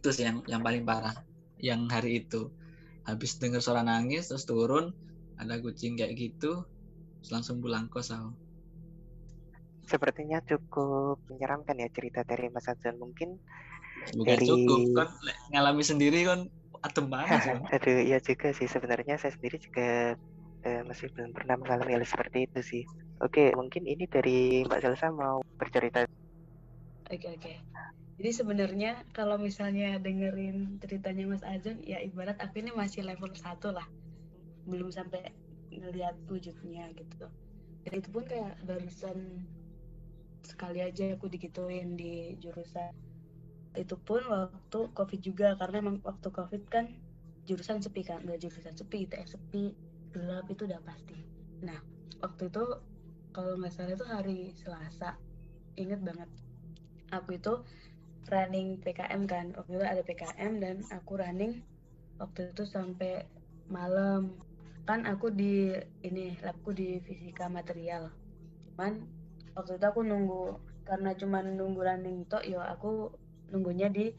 Terus 0.02 0.18
yang 0.25 0.37
yang 0.52 0.62
paling 0.66 0.83
parah 0.90 1.16
yang 1.68 1.80
hari 1.94 2.11
itu. 2.23 2.40
Habis 3.09 3.33
dengar 3.42 3.61
suara 3.64 3.83
nangis 3.90 4.25
terus 4.30 4.44
turun 4.50 4.87
ada 5.40 5.54
kucing 5.64 5.92
kayak 6.00 6.14
gitu 6.23 6.52
terus 7.21 7.30
langsung 7.35 7.56
pulang 7.64 7.87
kos 7.92 8.09
aku. 8.16 8.30
Sepertinya 9.85 10.38
cukup 10.50 11.21
menyeramkan 11.28 11.76
ya 11.76 11.88
cerita 11.92 12.21
dari 12.25 12.49
Mas 12.49 12.66
Azan. 12.73 12.97
Mungkin 12.97 13.37
bukan 14.16 14.38
Dari- 14.40 14.49
cukup 14.49 14.80
kan. 14.97 15.09
Ngalami 15.52 15.83
sendiri 15.85 16.18
kan 16.28 16.40
adem 16.87 17.06
banget 17.09 17.40
aduh 17.75 17.99
iya 18.09 18.18
juga 18.28 18.49
sih. 18.59 18.68
Sebenarnya 18.75 19.14
saya 19.21 19.33
sendiri 19.37 19.56
juga 19.61 20.16
eh, 20.66 20.80
masih 20.88 21.06
belum 21.14 21.30
pernah 21.37 21.56
mengalami 21.61 21.90
hal 21.97 22.04
seperti 22.09 22.38
itu 22.49 22.61
sih. 22.64 22.83
Oke, 23.23 23.54
mungkin 23.54 23.87
ini 23.87 24.04
dari 24.11 24.66
Mbak 24.66 24.80
Selsa 24.83 25.14
mau 25.14 25.38
bercerita. 25.54 26.02
Oke 27.06 27.28
oke. 27.30 27.52
Jadi 28.14 28.30
sebenarnya 28.30 29.02
kalau 29.11 29.38
misalnya 29.38 29.99
dengerin 29.99 30.78
ceritanya 30.78 31.26
Mas 31.26 31.42
Azan, 31.42 31.83
ya 31.83 31.99
ibarat 32.02 32.38
aku 32.38 32.62
ini 32.62 32.71
masih 32.75 33.02
level 33.06 33.30
1 33.35 33.75
lah. 33.75 33.87
Belum 34.66 34.90
sampai 34.90 35.30
ngelihat 35.71 36.14
wujudnya 36.30 36.90
gitu. 36.94 37.26
Dan 37.85 37.92
itu 38.00 38.09
pun 38.11 38.25
kayak 38.26 38.59
barusan 38.62 39.47
sekali 40.47 40.78
aja 40.83 41.14
aku 41.18 41.26
digituin 41.26 41.99
di 41.99 42.38
jurusan. 42.38 42.90
Itu 43.75 43.99
pun 43.99 44.23
waktu 44.30 44.78
Covid 44.94 45.21
juga 45.21 45.59
karena 45.59 45.83
emang 45.83 45.99
waktu 46.06 46.28
Covid 46.30 46.62
kan 46.71 46.87
jurusan 47.44 47.83
sepi 47.83 48.06
kan, 48.06 48.23
nggak 48.25 48.40
jurusan 48.40 48.73
sepi, 48.73 49.04
ITS 49.04 49.37
sepi, 49.37 49.75
gelap 50.14 50.47
itu 50.49 50.64
udah 50.64 50.80
pasti. 50.80 51.18
Nah, 51.66 51.76
waktu 52.23 52.49
itu 52.49 52.64
kalau 53.34 53.58
nggak 53.58 53.74
salah 53.74 53.98
itu 53.98 54.06
hari 54.06 54.38
Selasa, 54.54 55.18
inget 55.74 55.98
banget. 56.06 56.30
Aku 57.10 57.34
itu 57.34 57.66
running 58.30 58.78
PKM 58.78 59.26
kan. 59.26 59.50
Waktu 59.58 59.74
itu 59.74 59.84
ada 59.84 60.02
PKM 60.06 60.52
dan 60.62 60.86
aku 60.94 61.18
running 61.18 61.66
waktu 62.22 62.54
itu 62.54 62.62
sampai 62.62 63.26
malam. 63.66 64.38
Kan 64.86 65.02
aku 65.02 65.34
di 65.34 65.74
ini 66.06 66.38
labku 66.46 66.70
di 66.70 67.02
fisika 67.02 67.50
material. 67.50 68.14
Cuman 68.70 69.02
waktu 69.58 69.82
itu 69.82 69.86
aku 69.90 70.06
nunggu 70.06 70.54
karena 70.86 71.10
cuman 71.18 71.58
nunggu 71.58 71.80
running 71.82 72.30
tok 72.30 72.46
yo 72.46 72.62
aku 72.62 73.10
nunggunya 73.50 73.90
di 73.90 74.14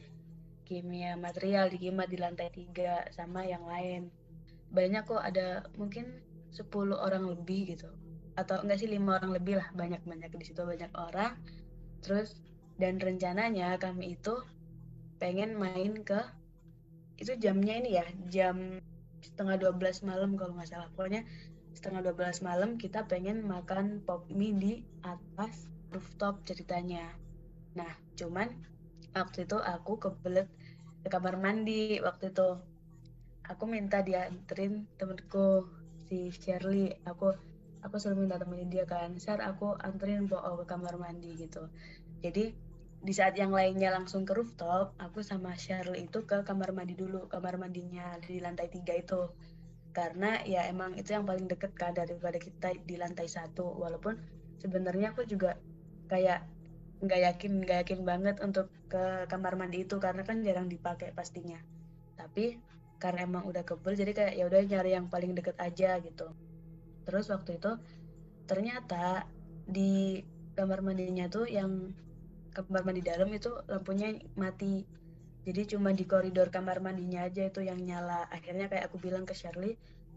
kimia 0.68 1.16
material 1.16 1.72
di 1.72 1.78
kimia 1.78 2.04
di 2.10 2.18
lantai 2.20 2.52
tiga 2.52 3.08
sama 3.16 3.48
yang 3.48 3.64
lain. 3.64 4.12
Banyak 4.76 5.08
kok 5.08 5.24
ada 5.24 5.64
mungkin 5.80 6.20
10 6.52 6.68
orang 7.00 7.32
lebih 7.32 7.78
gitu 7.78 7.88
atau 8.36 8.62
enggak 8.62 8.84
sih 8.84 8.90
lima 8.92 9.20
orang 9.20 9.32
lebih 9.36 9.60
lah. 9.60 9.68
Banyak 9.72 10.04
banyak 10.04 10.32
di 10.36 10.46
situ 10.46 10.62
banyak 10.62 10.92
orang. 10.96 11.40
Terus 12.04 12.36
dan 12.76 13.00
rencananya 13.00 13.80
kami 13.80 14.20
itu 14.20 14.44
pengen 15.18 15.56
main 15.56 16.04
ke 16.04 16.20
itu 17.16 17.32
jamnya 17.40 17.80
ini 17.80 17.96
ya 17.96 18.06
jam 18.28 18.84
setengah 19.24 19.56
12 19.72 20.04
malam 20.04 20.36
kalau 20.36 20.54
nggak 20.60 20.70
salah. 20.70 20.92
Pokoknya 20.92 21.24
setengah 21.72 22.12
12 22.12 22.44
malam 22.44 22.76
kita 22.76 23.08
pengen 23.08 23.44
makan 23.48 24.04
pop 24.04 24.28
mie 24.32 24.56
di 24.56 24.74
atas 25.04 25.72
rooftop 25.96 26.44
ceritanya. 26.44 27.16
Nah 27.80 27.92
cuman 28.20 28.52
waktu 29.16 29.48
itu 29.48 29.58
aku 29.60 29.96
kebelet 30.00 30.52
ke 31.04 31.08
kamar 31.08 31.40
mandi 31.40 32.04
waktu 32.04 32.36
itu. 32.36 32.60
Aku 33.46 33.70
minta 33.70 34.02
dianterin 34.02 34.90
temenku 34.98 35.70
si 36.10 36.34
Shirley. 36.34 36.98
Aku 37.06 37.32
aku 37.86 38.02
selalu 38.02 38.26
minta 38.26 38.42
temenin 38.42 38.70
dia 38.74 38.86
kan. 38.90 39.14
Saat 39.22 39.46
aku 39.46 39.78
anterin 39.78 40.26
Bo 40.26 40.42
ke 40.42 40.66
kamar 40.66 40.98
mandi 40.98 41.38
gitu. 41.38 41.70
Jadi 42.26 42.52
di 43.06 43.14
saat 43.14 43.38
yang 43.38 43.54
lainnya 43.54 43.94
langsung 43.94 44.26
ke 44.26 44.34
rooftop 44.34 44.98
aku 44.98 45.22
sama 45.22 45.54
Shirley 45.54 46.10
itu 46.10 46.26
ke 46.26 46.42
kamar 46.42 46.74
mandi 46.74 46.98
dulu 46.98 47.30
kamar 47.30 47.62
mandinya 47.62 48.18
di 48.26 48.42
lantai 48.42 48.68
tiga 48.74 48.98
itu. 48.98 49.30
Karena 49.94 50.42
ya 50.44 50.66
emang 50.68 50.98
itu 50.98 51.14
yang 51.14 51.24
paling 51.24 51.46
deket 51.46 51.72
kan 51.78 51.94
daripada 51.94 52.42
kita 52.42 52.74
di 52.84 52.98
lantai 52.98 53.30
satu. 53.30 53.78
Walaupun 53.78 54.18
sebenarnya 54.58 55.14
aku 55.14 55.30
juga 55.30 55.56
kayak 56.10 56.42
nggak 57.06 57.22
yakin 57.22 57.52
nggak 57.62 57.78
yakin 57.86 58.02
banget 58.02 58.36
untuk 58.42 58.74
ke 58.90 59.30
kamar 59.30 59.54
mandi 59.54 59.86
itu 59.86 60.02
karena 60.02 60.26
kan 60.26 60.42
jarang 60.42 60.68
dipakai 60.68 61.14
pastinya. 61.14 61.62
Tapi 62.18 62.58
karena 62.98 63.28
emang 63.28 63.46
udah 63.46 63.62
kebel 63.62 63.94
jadi 63.94 64.12
kayak 64.16 64.34
ya 64.40 64.44
udah 64.48 64.60
nyari 64.66 64.92
yang 64.96 65.08
paling 65.12 65.36
deket 65.36 65.60
aja 65.60 66.00
gitu 66.00 66.32
terus 67.06 67.30
waktu 67.30 67.62
itu 67.62 67.72
ternyata 68.50 69.30
di 69.66 70.22
kamar 70.54 70.86
mandinya 70.86 71.26
tuh 71.30 71.50
yang 71.50 71.94
kamar 72.56 72.88
mandi 72.88 73.04
dalam 73.04 73.28
itu 73.36 73.52
lampunya 73.68 74.16
mati. 74.40 74.88
Jadi 75.46 75.76
cuma 75.76 75.92
di 75.92 76.08
koridor 76.08 76.50
kamar 76.50 76.80
mandinya 76.80 77.28
aja 77.28 77.46
itu 77.46 77.62
yang 77.62 77.78
nyala. 77.84 78.26
Akhirnya 78.32 78.72
kayak 78.72 78.90
aku 78.90 78.98
bilang 78.98 79.28
ke 79.28 79.36
Shirley 79.36 79.76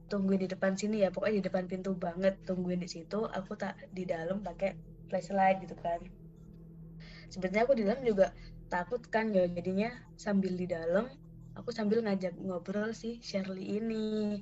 tungguin 0.08 0.40
di 0.40 0.48
depan 0.48 0.72
sini 0.72 1.04
ya 1.04 1.12
pokoknya 1.12 1.44
di 1.44 1.44
depan 1.44 1.68
pintu 1.68 1.92
banget 1.98 2.38
tungguin 2.46 2.80
di 2.80 2.88
situ. 2.88 3.26
Aku 3.26 3.58
tak 3.58 3.76
di 3.92 4.06
dalam 4.06 4.40
pakai 4.40 4.78
flashlight 5.10 5.60
gitu 5.66 5.76
kan. 5.82 6.00
Sebenarnya 7.28 7.66
aku 7.68 7.74
di 7.76 7.84
dalam 7.84 8.00
juga 8.06 8.32
takut 8.72 9.02
kan 9.10 9.34
ya 9.34 9.44
jadinya 9.50 9.92
sambil 10.16 10.56
di 10.56 10.64
dalam 10.64 11.10
aku 11.58 11.74
sambil 11.74 12.00
ngajak 12.06 12.38
ngobrol 12.40 12.94
si 12.94 13.20
Shirley 13.20 13.82
ini. 13.82 14.40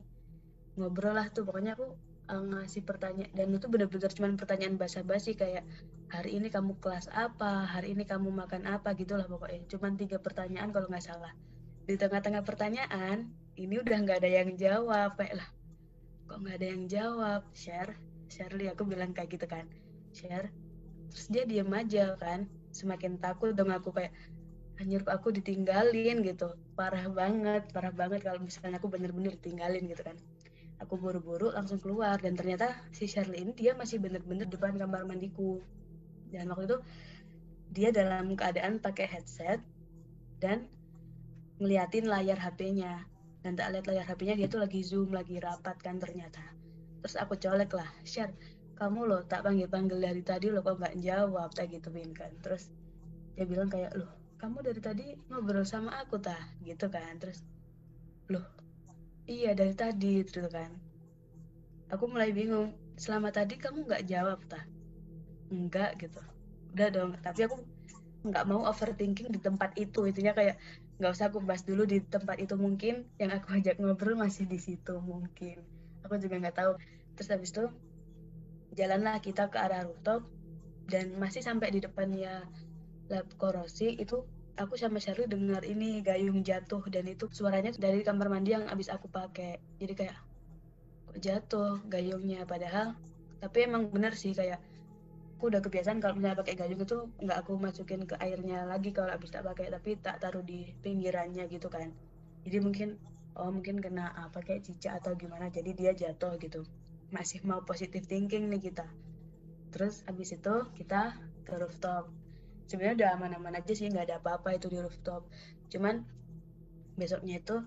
Ngobrol 0.77 1.17
lah 1.17 1.33
tuh 1.33 1.49
pokoknya 1.49 1.75
aku 1.75 1.97
uh, 2.31 2.43
ngasih 2.43 2.83
pertanyaan 2.83 3.31
dan 3.33 3.55
itu 3.55 3.67
benar-benar 3.71 4.11
cuma 4.13 4.31
pertanyaan 4.35 4.75
basa-basi 4.75 5.39
kayak 5.39 5.63
hari 6.11 6.39
ini 6.39 6.51
kamu 6.51 6.79
kelas 6.83 7.11
apa? 7.15 7.67
Hari 7.67 7.95
ini 7.95 8.07
kamu 8.07 8.31
makan 8.31 8.67
apa? 8.67 8.95
Gitulah 8.95 9.27
pokoknya. 9.27 9.63
Cuma 9.71 9.91
tiga 9.95 10.19
pertanyaan 10.19 10.71
kalau 10.71 10.87
nggak 10.91 11.07
salah. 11.07 11.33
Di 11.87 11.95
tengah-tengah 11.95 12.43
pertanyaan 12.43 13.31
ini 13.55 13.79
udah 13.79 13.99
nggak 14.03 14.19
ada 14.23 14.31
yang 14.31 14.51
jawab 14.59 15.15
kayak 15.19 15.43
lah 15.43 15.49
kok 16.27 16.39
nggak 16.43 16.57
ada 16.59 16.67
yang 16.67 16.85
jawab? 16.91 17.41
Share 17.55 17.95
Shirley 18.27 18.67
aku 18.67 18.83
bilang 18.83 19.15
kayak 19.15 19.31
gitu 19.39 19.47
kan. 19.47 19.67
Share 20.11 20.51
terus 21.15 21.27
dia 21.31 21.47
diem 21.47 21.71
aja 21.71 22.19
kan 22.19 22.51
semakin 22.75 23.17
takut 23.23 23.55
dong 23.55 23.71
aku 23.71 23.95
kayak 23.95 24.11
anjir 24.83 25.03
aku 25.07 25.31
ditinggalin? 25.31 26.27
Gitu. 26.27 26.51
Parah 26.75 27.07
banget 27.07 27.71
parah 27.71 27.95
banget 27.95 28.27
kalau 28.27 28.43
misalnya 28.43 28.83
aku 28.83 28.91
bener-bener 28.91 29.39
ditinggalin 29.39 29.87
gitu 29.87 30.03
kan 30.03 30.19
aku 30.87 30.95
buru-buru 30.97 31.51
langsung 31.51 31.83
keluar. 31.83 32.23
Dan 32.23 32.39
ternyata 32.39 32.79
si 32.95 33.11
Shirley 33.11 33.43
ini 33.43 33.53
dia 33.53 33.75
masih 33.75 33.99
bener-bener 33.99 34.47
depan 34.47 34.79
kamar 34.79 35.03
mandiku. 35.03 35.59
Dan 36.31 36.55
waktu 36.55 36.71
itu 36.71 36.79
dia 37.75 37.91
dalam 37.91 38.31
keadaan 38.39 38.79
pakai 38.79 39.11
headset 39.11 39.59
dan 40.39 40.71
ngeliatin 41.59 42.07
layar 42.07 42.39
HP-nya 42.39 43.03
dan 43.43 43.59
tak 43.59 43.75
lihat 43.75 43.87
layar 43.91 44.07
HP-nya 44.07 44.35
dia 44.39 44.49
tuh 44.51 44.63
lagi 44.63 44.81
zoom 44.87 45.11
lagi 45.11 45.43
rapat 45.43 45.77
kan 45.83 45.99
ternyata. 45.99 46.43
Terus 47.03 47.17
aku 47.19 47.35
colek 47.39 47.75
lah 47.75 47.89
share 48.07 48.35
kamu 48.77 49.09
loh 49.09 49.23
tak 49.25 49.41
panggil 49.41 49.71
panggil 49.73 49.97
dari 49.97 50.21
tadi 50.21 50.53
loh 50.53 50.61
kok 50.61 50.79
nggak 50.79 50.97
jawab? 51.01 51.49
Kayak 51.55 51.81
gitu 51.81 51.89
kan. 52.13 52.33
Terus 52.45 52.69
dia 53.35 53.45
bilang 53.49 53.69
kayak 53.73 53.97
loh 53.97 54.11
kamu 54.37 54.61
dari 54.63 54.81
tadi 54.85 55.07
ngobrol 55.33 55.65
sama 55.65 55.97
aku 56.01 56.21
tah? 56.21 56.43
Gitu 56.61 56.87
kan. 56.93 57.17
Terus 57.19 57.41
loh 58.29 58.56
iya 59.27 59.53
dari 59.53 59.75
tadi 59.75 60.23
gitu 60.23 60.47
kan. 60.47 60.71
Aku 61.91 62.11
mulai 62.11 62.35
bingung 62.35 62.75
selama 62.99 63.31
tadi 63.31 63.59
kamu 63.59 63.87
nggak 63.87 64.07
jawab 64.07 64.39
tah? 64.47 64.65
Enggak 65.51 65.99
gitu. 66.03 66.19
Udah 66.75 66.89
dong 66.91 67.11
tapi 67.23 67.47
aku 67.47 67.63
nggak 68.27 68.45
mau 68.51 68.67
overthinking 68.67 69.31
di 69.31 69.39
tempat 69.39 69.75
itu. 69.79 70.07
Intinya 70.07 70.35
kayak 70.35 70.59
nggak 70.99 71.13
usah 71.13 71.31
aku 71.31 71.39
bahas 71.43 71.63
dulu 71.63 71.87
di 71.87 72.03
tempat 72.03 72.39
itu. 72.43 72.55
Mungkin 72.59 73.07
yang 73.19 73.31
aku 73.35 73.55
ajak 73.59 73.79
ngobrol 73.79 74.19
masih 74.19 74.47
di 74.47 74.59
situ 74.59 74.99
mungkin. 75.03 75.63
Aku 76.07 76.19
juga 76.19 76.39
nggak 76.39 76.57
tahu. 76.57 76.73
Terus 77.19 77.29
habis 77.31 77.51
itu 77.55 77.65
jalanlah 78.75 79.23
kita 79.23 79.51
ke 79.51 79.59
arah 79.59 79.87
rooftop 79.87 80.27
dan 80.87 81.19
masih 81.19 81.43
sampai 81.43 81.75
di 81.75 81.83
depannya 81.83 82.47
lab 83.11 83.27
korosi 83.39 83.95
itu 83.99 84.27
aku 84.57 84.75
sama 84.81 84.97
Sherly 84.97 85.29
dengar 85.29 85.63
ini 85.63 86.01
gayung 86.01 86.41
jatuh 86.41 86.81
dan 86.89 87.05
itu 87.07 87.29
suaranya 87.29 87.73
dari 87.77 88.01
kamar 88.01 88.33
mandi 88.33 88.57
yang 88.57 88.65
abis 88.73 88.89
aku 88.89 89.07
pakai. 89.13 89.61
Jadi 89.77 89.93
kayak 89.93 90.17
kok 91.13 91.19
jatuh 91.21 91.81
gayungnya? 91.87 92.49
Padahal 92.49 92.97
tapi 93.41 93.69
emang 93.69 93.93
bener 93.93 94.17
sih 94.17 94.33
kayak 94.33 94.59
aku 95.37 95.53
udah 95.53 95.61
kebiasaan 95.61 96.01
kalau 96.01 96.17
misalnya 96.17 96.41
pakai 96.41 96.57
gayung 96.57 96.81
itu 96.81 96.99
nggak 97.21 97.39
aku 97.45 97.53
masukin 97.61 98.09
ke 98.09 98.17
airnya 98.17 98.65
lagi 98.65 98.97
kalau 98.97 99.13
abis 99.13 99.37
tak 99.37 99.45
pakai 99.45 99.69
tapi 99.69 100.01
tak 100.01 100.17
taruh 100.25 100.41
di 100.41 100.73
pinggirannya 100.81 101.45
gitu 101.53 101.69
kan. 101.69 101.93
Jadi 102.49 102.57
mungkin 102.65 102.97
oh 103.37 103.53
mungkin 103.53 103.85
kena 103.85 104.17
apa 104.17 104.41
kayak 104.41 104.65
cicak 104.65 105.05
atau 105.05 105.13
gimana 105.13 105.53
jadi 105.53 105.77
dia 105.77 105.93
jatuh 105.93 106.41
gitu. 106.41 106.65
Masih 107.13 107.45
mau 107.45 107.61
positive 107.63 108.09
thinking 108.09 108.49
nih 108.49 108.73
kita. 108.73 108.89
Terus 109.77 110.01
habis 110.09 110.33
itu 110.33 110.55
kita 110.73 111.13
ke 111.45 111.55
rooftop 111.61 112.09
sebenarnya 112.67 112.95
udah 113.03 113.11
aman-aman 113.19 113.59
aja 113.59 113.73
sih 113.73 113.87
nggak 113.87 114.11
ada 114.11 114.17
apa-apa 114.19 114.59
itu 114.59 114.67
di 114.71 114.79
rooftop. 114.83 115.27
Cuman 115.71 116.03
besoknya 116.99 117.39
itu 117.39 117.63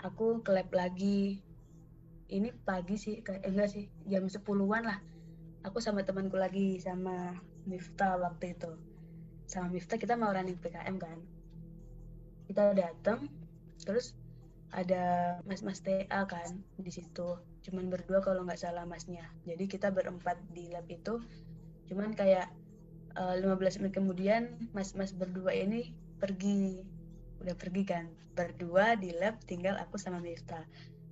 aku 0.00 0.44
ke 0.44 0.50
lab 0.52 0.70
lagi. 0.72 1.40
Ini 2.26 2.50
pagi 2.66 2.98
sih 2.98 3.22
eh, 3.22 3.40
enggak 3.46 3.70
sih 3.72 3.88
jam 4.10 4.28
10-an 4.28 4.84
lah. 4.84 4.98
Aku 5.66 5.78
sama 5.82 6.06
temanku 6.06 6.38
lagi 6.38 6.78
sama 6.78 7.34
Miftah 7.66 8.18
waktu 8.18 8.54
itu. 8.54 8.70
Sama 9.50 9.70
Miftah 9.72 9.98
kita 9.98 10.14
mau 10.14 10.30
running 10.30 10.58
PKM 10.58 10.96
kan. 10.98 11.18
Kita 12.46 12.74
datang 12.74 13.26
terus 13.82 14.14
ada 14.74 15.38
mas-mas 15.46 15.82
TA 15.82 16.26
kan 16.26 16.62
di 16.78 16.90
situ. 16.90 17.38
Cuman 17.62 17.90
berdua 17.90 18.22
kalau 18.22 18.42
nggak 18.42 18.58
salah 18.58 18.86
masnya. 18.86 19.26
Jadi 19.46 19.70
kita 19.70 19.94
berempat 19.94 20.38
di 20.50 20.70
lab 20.70 20.86
itu. 20.90 21.22
Cuman 21.86 22.14
kayak 22.14 22.50
uh, 23.16 23.34
eh, 23.34 23.42
15 23.42 23.80
menit 23.82 23.94
kemudian 23.96 24.42
mas-mas 24.76 25.10
berdua 25.16 25.52
ini 25.56 25.92
pergi. 26.20 26.84
Udah 27.42 27.56
pergi 27.56 27.82
kan? 27.88 28.06
Berdua 28.36 28.96
di 28.96 29.16
lab 29.16 29.40
tinggal 29.48 29.76
aku 29.80 29.96
sama 29.96 30.20
Miftah 30.20 30.64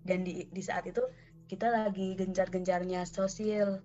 dan 0.05 0.23
di, 0.25 0.45
di 0.53 0.63
saat 0.63 0.85
itu 0.85 1.01
kita 1.49 1.69
lagi 1.73 2.17
gencar-gencarnya 2.17 3.05
sosial 3.05 3.85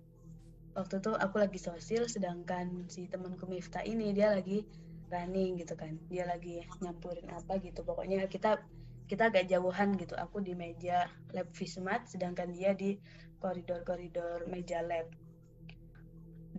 waktu 0.76 1.02
itu 1.02 1.12
aku 1.18 1.36
lagi 1.42 1.58
sosial 1.58 2.06
sedangkan 2.06 2.86
si 2.86 3.10
temanku 3.10 3.44
Miftah 3.50 3.82
ini 3.82 4.14
dia 4.14 4.32
lagi 4.32 4.62
running 5.10 5.58
gitu 5.58 5.74
kan. 5.74 5.98
Dia 6.12 6.28
lagi 6.28 6.62
nyampurin 6.78 7.26
apa 7.32 7.58
gitu. 7.58 7.82
Pokoknya 7.82 8.24
kita 8.30 8.62
kita 9.10 9.32
agak 9.32 9.50
jauhan 9.50 9.98
gitu. 9.98 10.14
Aku 10.14 10.38
di 10.38 10.54
meja 10.54 11.10
lab 11.34 11.50
Vismat 11.56 12.06
sedangkan 12.06 12.54
dia 12.54 12.76
di 12.76 12.96
koridor-koridor 13.42 14.46
meja 14.46 14.84
lab 14.84 15.10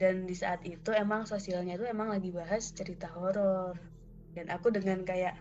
dan 0.02 0.26
di 0.26 0.34
saat 0.34 0.66
itu 0.66 0.90
emang 0.98 1.30
sosialnya 1.30 1.78
itu 1.78 1.86
emang 1.86 2.10
lagi 2.10 2.34
bahas 2.34 2.74
cerita 2.74 3.06
horor. 3.14 3.78
Dan 4.34 4.50
aku 4.50 4.74
dengan 4.74 5.06
kayak 5.06 5.38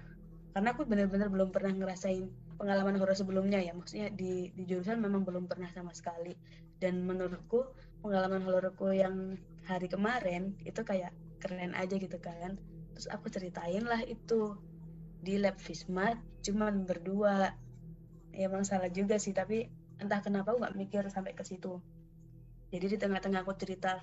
karena 0.52 0.76
aku 0.76 0.84
benar-benar 0.84 1.32
belum 1.32 1.48
pernah 1.48 1.72
ngerasain 1.72 2.28
pengalaman 2.60 3.00
horor 3.00 3.16
sebelumnya 3.16 3.56
ya. 3.56 3.72
Maksudnya 3.72 4.12
di 4.12 4.52
di 4.52 4.68
jurusan 4.68 5.00
memang 5.00 5.24
belum 5.24 5.48
pernah 5.48 5.72
sama 5.72 5.96
sekali. 5.96 6.36
Dan 6.76 7.08
menurutku 7.08 7.72
pengalaman 8.04 8.44
hororku 8.44 8.92
yang 8.92 9.40
hari 9.64 9.88
kemarin 9.88 10.52
itu 10.68 10.84
kayak 10.84 11.16
keren 11.40 11.72
aja 11.72 11.96
gitu 11.96 12.20
kan. 12.20 12.60
Terus 12.92 13.08
aku 13.08 13.32
ceritain 13.32 13.88
lah 13.88 14.04
itu 14.04 14.60
di 15.24 15.40
lab 15.40 15.56
Vismat 15.56 16.20
cuman 16.44 16.84
berdua. 16.84 17.56
Ya 18.36 18.44
emang 18.44 18.68
salah 18.68 18.92
juga 18.92 19.16
sih 19.16 19.32
tapi 19.32 19.72
entah 19.96 20.20
kenapa 20.20 20.52
aku 20.52 20.60
nggak 20.60 20.76
mikir 20.76 21.08
sampai 21.08 21.32
ke 21.32 21.48
situ. 21.48 21.80
Jadi 22.70 22.86
di 22.86 22.98
tengah-tengah 23.00 23.42
aku 23.42 23.56
cerita 23.58 23.98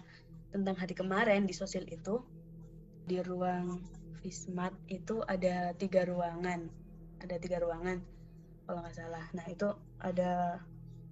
tentang 0.52 0.76
hari 0.80 0.96
kemarin 0.96 1.44
di 1.44 1.54
sosial 1.56 1.84
itu 1.88 2.24
di 3.08 3.20
ruang 3.24 3.80
Vismat 4.18 4.74
itu 4.92 5.24
ada 5.24 5.72
tiga 5.78 6.04
ruangan. 6.04 6.68
Ada 7.24 7.40
tiga 7.40 7.64
ruangan 7.64 8.04
kalau 8.68 8.84
nggak 8.84 8.98
salah. 8.98 9.26
Nah 9.32 9.46
itu 9.48 9.72
ada 10.04 10.60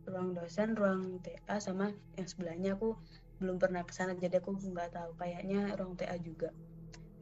ruang 0.06 0.36
dosen 0.36 0.75
ruang 0.75 1.24
TA 1.24 1.58
sama 1.58 1.89
yang 2.20 2.27
sebelahnya 2.27 2.77
aku 2.77 2.94
belum 3.39 3.58
pernah 3.58 3.82
ke 3.88 3.94
sana 3.96 4.18
jadi 4.18 4.44
aku 4.44 4.58
nggak 4.60 4.92
tahu. 4.92 5.15
Kayaknya 5.15 5.80
ruang 5.80 5.96
TA 5.96 6.18
juga. 6.20 6.51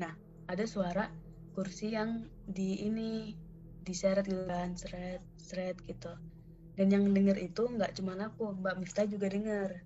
Nah 0.01 0.15
ada 0.50 0.65
suara 0.65 1.12
kursi 1.53 1.93
yang 1.93 2.25
di 2.50 2.82
ini 2.82 3.38
diseret 3.86 4.25
gitu 4.25 4.50
kan 4.50 4.74
seret 4.74 5.22
seret 5.38 5.77
gitu. 5.86 6.15
Dan 6.74 6.89
yang 6.89 7.05
denger 7.13 7.38
itu 7.38 7.70
nggak 7.70 7.93
cuma 8.01 8.17
aku 8.17 8.58
Mbak 8.58 8.75
Miftah 8.82 9.05
juga 9.05 9.29
denger. 9.29 9.86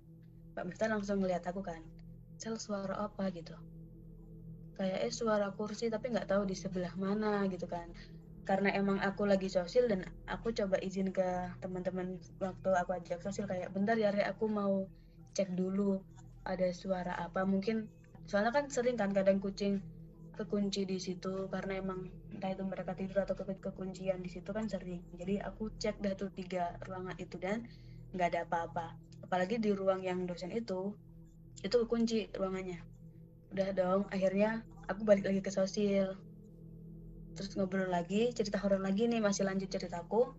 Mbak 0.56 0.64
Miftah 0.64 0.88
langsung 0.88 1.20
ngeliat 1.20 1.44
aku 1.44 1.60
kan 1.60 1.84
sel 2.38 2.56
suara 2.56 2.94
apa 3.02 3.28
gitu. 3.34 3.52
Kayak 4.78 5.10
eh 5.10 5.12
suara 5.12 5.50
kursi 5.50 5.90
tapi 5.90 6.14
nggak 6.14 6.30
tahu 6.30 6.46
di 6.46 6.54
sebelah 6.54 6.94
mana 6.94 7.44
gitu 7.50 7.66
kan. 7.66 7.90
Karena 8.46 8.72
emang 8.72 9.02
aku 9.02 9.28
lagi 9.28 9.50
sosial 9.50 9.90
dan 9.90 10.06
aku 10.24 10.54
coba 10.54 10.80
izin 10.80 11.12
ke 11.12 11.52
teman-teman 11.60 12.16
waktu 12.40 12.70
aku 12.72 12.96
ajak 12.96 13.20
sosial 13.20 13.44
kayak 13.44 13.74
bentar 13.74 13.98
ya 13.98 14.14
Re, 14.14 14.24
aku 14.24 14.48
mau 14.48 14.88
cek 15.36 15.52
dulu 15.52 16.00
ada 16.46 16.70
suara 16.72 17.18
apa. 17.18 17.44
Mungkin 17.44 17.90
soalnya 18.24 18.54
kan 18.54 18.70
sering 18.72 18.96
kan 18.96 19.12
kadang 19.12 19.42
kucing 19.42 19.82
kekunci 20.38 20.86
di 20.86 21.02
situ 21.02 21.50
karena 21.50 21.82
emang 21.82 22.06
entah 22.30 22.54
itu 22.54 22.62
mereka 22.62 22.94
tidur 22.94 23.26
atau 23.26 23.34
ke 23.34 23.58
kekuncian 23.58 24.22
di 24.22 24.30
situ 24.30 24.54
kan 24.54 24.70
sering. 24.70 25.02
Jadi 25.18 25.42
aku 25.42 25.74
cek 25.74 25.98
dah 25.98 26.14
tuh 26.14 26.30
tiga 26.30 26.78
ruangan 26.86 27.18
itu 27.18 27.34
dan 27.42 27.66
nggak 28.14 28.28
ada 28.32 28.40
apa-apa. 28.46 28.94
Apalagi 29.26 29.58
di 29.58 29.74
ruang 29.74 30.06
yang 30.06 30.24
dosen 30.24 30.54
itu 30.54 30.94
itu 31.62 31.78
kunci 31.90 32.30
ruangannya. 32.34 32.78
Udah 33.54 33.68
dong 33.74 34.02
akhirnya 34.12 34.62
aku 34.86 35.02
balik 35.02 35.26
lagi 35.26 35.40
ke 35.42 35.50
sosial 35.50 36.16
terus 37.38 37.54
ngobrol 37.54 37.86
lagi 37.86 38.34
cerita 38.34 38.58
horor 38.58 38.82
lagi 38.82 39.06
nih 39.06 39.22
masih 39.22 39.46
lanjut 39.46 39.70
ceritaku. 39.70 40.34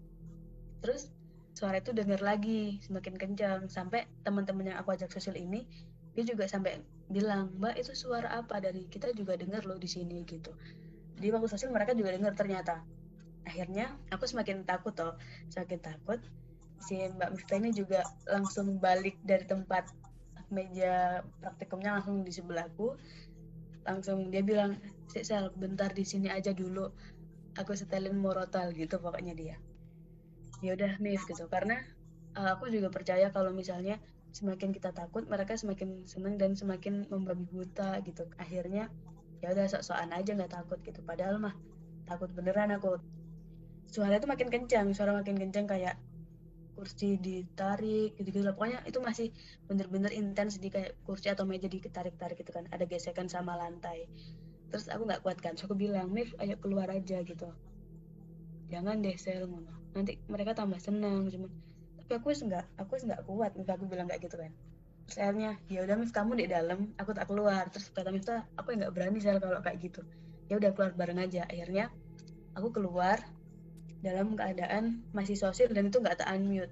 Terus 0.83 1.07
suara 1.55 1.79
itu 1.79 1.95
dengar 1.95 2.19
lagi 2.19 2.83
semakin 2.83 3.15
kencang. 3.15 3.71
Sampai 3.71 4.03
teman-teman 4.27 4.75
yang 4.75 4.77
aku 4.83 4.91
ajak 4.91 5.07
sosial 5.07 5.39
ini 5.39 5.63
dia 6.11 6.27
juga 6.27 6.43
sampai 6.51 6.83
bilang 7.07 7.55
mbak 7.55 7.79
itu 7.79 7.95
suara 7.95 8.27
apa? 8.35 8.59
Dari 8.59 8.83
kita 8.91 9.15
juga 9.15 9.39
dengar 9.39 9.63
loh 9.63 9.79
di 9.79 9.87
sini 9.87 10.27
gitu. 10.27 10.51
Di 11.15 11.31
waktu 11.31 11.47
sosial 11.47 11.71
mereka 11.71 11.95
juga 11.95 12.11
dengar 12.11 12.35
ternyata. 12.35 12.83
Akhirnya 13.47 13.95
aku 14.11 14.27
semakin 14.27 14.67
takut 14.67 14.91
toh 14.91 15.15
semakin 15.55 15.79
takut 15.79 16.19
si 16.83 16.99
mbak 16.99 17.31
Miftah 17.31 17.63
ini 17.63 17.71
juga 17.71 18.03
langsung 18.27 18.75
balik 18.83 19.15
dari 19.23 19.47
tempat 19.47 19.87
meja 20.49 21.21
praktikumnya 21.41 21.97
langsung 22.01 22.25
di 22.25 22.33
sebelahku 22.33 22.97
langsung 23.87 24.29
dia 24.29 24.43
bilang 24.45 24.77
sel 25.09 25.49
bentar 25.57 25.89
di 25.89 26.05
sini 26.05 26.29
aja 26.29 26.53
dulu. 26.53 26.91
Aku 27.57 27.73
setelin 27.73 28.13
morotal 28.15 28.71
gitu 28.77 29.01
pokoknya 29.01 29.33
dia. 29.33 29.55
Ya 30.61 30.77
udah 30.77 31.01
Mif 31.01 31.25
gitu. 31.25 31.49
Karena 31.49 31.81
uh, 32.37 32.55
aku 32.55 32.69
juga 32.69 32.93
percaya 32.93 33.33
kalau 33.33 33.49
misalnya 33.49 33.97
semakin 34.29 34.69
kita 34.69 34.93
takut 34.93 35.25
mereka 35.25 35.57
semakin 35.57 36.05
senang 36.05 36.37
dan 36.37 36.53
semakin 36.53 37.09
membabi 37.09 37.43
buta 37.49 37.97
gitu. 38.05 38.29
Akhirnya 38.37 38.93
ya 39.41 39.55
udah 39.55 39.65
sok-sokan 39.65 40.13
aja 40.13 40.37
nggak 40.37 40.53
takut 40.53 40.77
gitu. 40.85 41.01
Padahal 41.01 41.41
mah 41.41 41.57
takut 42.05 42.29
beneran 42.31 42.69
aku. 42.75 43.01
Suara 43.89 44.21
itu 44.21 44.29
makin 44.29 44.53
kencang 44.53 44.93
suara 44.93 45.17
makin 45.17 45.33
kencang 45.33 45.65
kayak 45.65 45.97
kursi 46.79 47.19
ditarik 47.19 48.15
gitu 48.15 48.39
gitu 48.39 48.55
pokoknya 48.55 48.79
itu 48.87 49.03
masih 49.03 49.27
bener-bener 49.67 50.15
intens 50.15 50.63
di 50.63 50.71
kayak 50.71 50.95
kursi 51.03 51.27
atau 51.27 51.43
meja 51.43 51.67
ditarik-tarik 51.67 52.39
gitu 52.39 52.55
kan. 52.55 52.71
Ada 52.71 52.87
gesekan 52.87 53.27
sama 53.27 53.59
lantai. 53.59 54.07
Terus 54.71 54.87
aku 54.87 55.03
nggak 55.03 55.27
kuat 55.27 55.43
kan. 55.43 55.59
So 55.59 55.67
aku 55.67 55.75
bilang 55.75 56.15
Mif 56.15 56.31
ayo 56.39 56.55
keluar 56.63 56.87
aja 56.87 57.19
gitu. 57.19 57.51
Jangan 58.71 59.03
deh 59.03 59.19
sel 59.19 59.43
nanti 59.91 60.15
mereka 60.31 60.55
tambah 60.55 60.79
senang 60.79 61.27
cuman 61.27 61.51
tapi 61.99 62.11
aku 62.15 62.31
nggak 62.47 62.65
aku 62.79 62.91
nggak 63.03 63.23
kuat. 63.27 63.51
Mif 63.59 63.67
aku 63.67 63.83
bilang 63.91 64.07
kayak 64.07 64.23
gitu 64.23 64.39
kan. 64.39 64.55
Terus 65.11 65.17
akhirnya 65.19 65.51
ya 65.67 65.83
udah 65.83 65.95
Mif 65.99 66.15
kamu 66.15 66.31
di 66.39 66.45
dalam 66.47 66.95
aku 66.95 67.11
tak 67.11 67.27
keluar. 67.27 67.67
Terus 67.67 67.91
kata 67.91 68.15
Mif 68.15 68.23
aku 68.55 68.71
nggak 68.71 68.95
berani 68.95 69.19
sel 69.19 69.43
kalau 69.43 69.59
kayak 69.59 69.83
gitu. 69.83 69.99
Ya 70.47 70.55
udah 70.55 70.71
keluar 70.71 70.95
bareng 70.95 71.19
aja. 71.19 71.43
Akhirnya 71.43 71.91
aku 72.55 72.71
keluar 72.71 73.19
dalam 73.99 74.35
keadaan 74.39 75.03
masih 75.11 75.35
sosial 75.35 75.71
dan 75.75 75.91
itu 75.91 75.99
nggak 75.99 76.23
tak 76.23 76.29
unmute. 76.31 76.71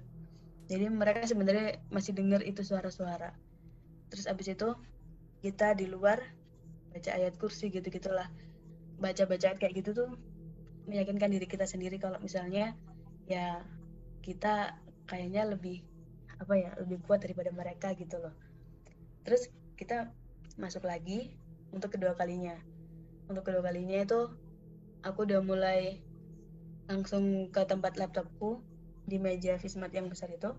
Jadi 0.68 0.84
mereka 0.92 1.24
sebenarnya 1.24 1.80
masih 1.88 2.12
dengar 2.12 2.44
itu 2.44 2.60
suara-suara. 2.60 3.32
Terus 4.12 4.28
abis 4.28 4.52
itu 4.52 4.68
kita 5.40 5.76
di 5.76 5.88
luar 5.88 6.20
baca 6.92 7.10
ayat 7.12 7.36
kursi 7.36 7.72
gitu 7.72 7.88
gitulah. 7.88 8.28
Baca 9.00 9.24
baca 9.28 9.56
kayak 9.56 9.74
gitu 9.80 9.90
tuh 9.96 10.10
meyakinkan 10.88 11.32
diri 11.32 11.44
kita 11.44 11.68
sendiri 11.68 12.00
kalau 12.00 12.16
misalnya 12.20 12.72
ya 13.28 13.60
kita 14.24 14.76
kayaknya 15.04 15.44
lebih 15.48 15.84
apa 16.40 16.54
ya 16.56 16.70
lebih 16.80 17.04
kuat 17.04 17.24
daripada 17.24 17.52
mereka 17.52 17.92
gitu 17.96 18.16
loh. 18.20 18.32
Terus 19.24 19.52
kita 19.76 20.12
masuk 20.56 20.88
lagi 20.88 21.36
untuk 21.72 21.96
kedua 21.96 22.16
kalinya. 22.16 22.56
Untuk 23.28 23.44
kedua 23.44 23.60
kalinya 23.60 24.00
itu 24.00 24.32
aku 25.04 25.28
udah 25.28 25.44
mulai 25.44 26.00
langsung 26.88 27.52
ke 27.52 27.62
tempat 27.68 28.00
laptopku 28.00 28.64
di 29.04 29.20
meja 29.20 29.60
Vismat 29.60 29.92
yang 29.92 30.08
besar 30.08 30.32
itu. 30.32 30.56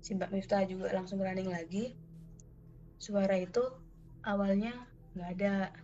Si 0.00 0.14
Mbak 0.14 0.30
Miftah 0.30 0.62
juga 0.66 0.94
langsung 0.94 1.18
running 1.18 1.50
lagi. 1.50 1.98
Suara 3.02 3.34
itu 3.36 3.62
awalnya 4.22 4.72
nggak 5.18 5.30
ada. 5.36 5.74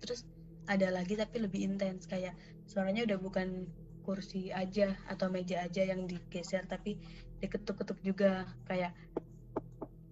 Terus 0.00 0.24
ada 0.66 0.88
lagi 0.90 1.14
tapi 1.14 1.44
lebih 1.44 1.62
intens 1.62 2.08
kayak 2.08 2.34
suaranya 2.66 3.06
udah 3.06 3.18
bukan 3.20 3.68
kursi 4.02 4.50
aja 4.50 4.96
atau 5.06 5.28
meja 5.28 5.62
aja 5.62 5.84
yang 5.84 6.08
digeser 6.08 6.64
tapi 6.64 6.96
diketuk-ketuk 7.44 8.00
juga. 8.00 8.48
Kayak 8.64 8.96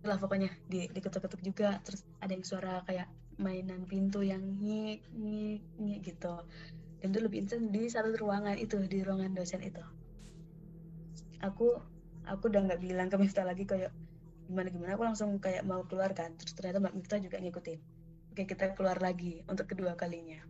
lah 0.05 0.21
pokoknya 0.21 0.53
di 0.69 0.85
diketuk-ketuk 0.93 1.41
juga. 1.41 1.81
Terus 1.81 2.05
ada 2.21 2.33
yang 2.37 2.45
suara 2.45 2.85
kayak 2.85 3.09
mainan 3.41 3.83
pintu 3.89 4.23
yang 4.23 4.43
nyik 4.63 5.03
nyik 5.11 5.63
nyik 5.81 6.01
gitu 6.07 6.39
dan 7.05 7.13
itu 7.13 7.21
lebih 7.21 7.45
intens 7.45 7.69
di 7.69 7.85
satu 7.85 8.17
ruangan 8.17 8.57
itu 8.57 8.81
di 8.89 9.05
ruangan 9.05 9.37
dosen 9.37 9.61
itu. 9.61 9.85
Aku 11.45 11.77
aku 12.25 12.49
udah 12.49 12.65
nggak 12.65 12.81
bilang 12.81 13.13
ke 13.13 13.21
Miftah 13.21 13.45
lagi 13.45 13.69
kayak 13.69 13.93
gimana 14.49 14.73
gimana? 14.73 14.97
Aku 14.97 15.05
langsung 15.05 15.37
kayak 15.37 15.69
mau 15.69 15.85
keluar 15.85 16.17
kan. 16.17 16.33
Terus 16.41 16.57
ternyata 16.57 16.81
Mbak 16.81 16.95
Miftah 16.97 17.21
juga 17.21 17.37
ngikutin. 17.45 17.81
Oke 18.33 18.49
kita 18.49 18.73
keluar 18.73 19.05
lagi 19.05 19.45
untuk 19.53 19.69
kedua 19.69 20.01
kalinya. 20.01 20.41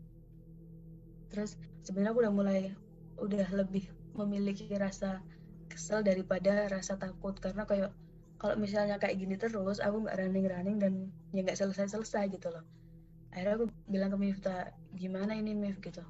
Terus 1.34 1.58
sebenarnya 1.82 2.14
aku 2.14 2.22
udah 2.22 2.30
mulai 2.38 2.70
udah 3.18 3.50
lebih 3.50 3.90
memiliki 4.14 4.70
rasa 4.78 5.26
kesel 5.66 6.06
daripada 6.06 6.70
rasa 6.70 6.94
takut. 6.94 7.34
Karena 7.34 7.66
kayak 7.66 7.90
kalau 8.38 8.54
misalnya 8.54 9.02
kayak 9.02 9.18
gini 9.18 9.34
terus 9.34 9.82
aku 9.82 10.06
nggak 10.06 10.22
running 10.22 10.46
running 10.46 10.78
dan 10.78 11.10
ya 11.34 11.42
nggak 11.42 11.58
selesai 11.58 11.90
selesai 11.90 12.30
gitu 12.30 12.46
loh. 12.54 12.62
Akhirnya 13.34 13.58
aku 13.58 13.66
bilang 13.90 14.14
ke 14.14 14.18
Mifta 14.22 14.70
gimana 14.94 15.34
ini 15.34 15.58
Mif? 15.58 15.82
gitu 15.82 16.06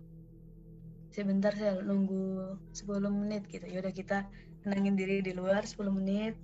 sebentar 1.14 1.55
saya 1.55 1.79
nunggu 1.79 2.59
10 2.74 3.07
menit 3.14 3.46
gitu. 3.46 3.62
Ya 3.70 3.79
udah 3.79 3.94
kita 3.94 4.27
tenangin 4.66 4.98
diri 4.98 5.22
di 5.22 5.31
luar 5.31 5.62
10 5.62 5.79
menit. 5.94 6.35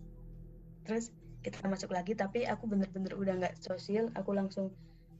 Terus 0.86 1.10
kita 1.42 1.66
masuk 1.66 1.90
lagi 1.90 2.14
tapi 2.14 2.46
aku 2.46 2.70
bener-bener 2.70 3.18
udah 3.18 3.34
nggak 3.42 3.58
sosial. 3.58 4.14
Aku 4.14 4.30
langsung 4.30 4.70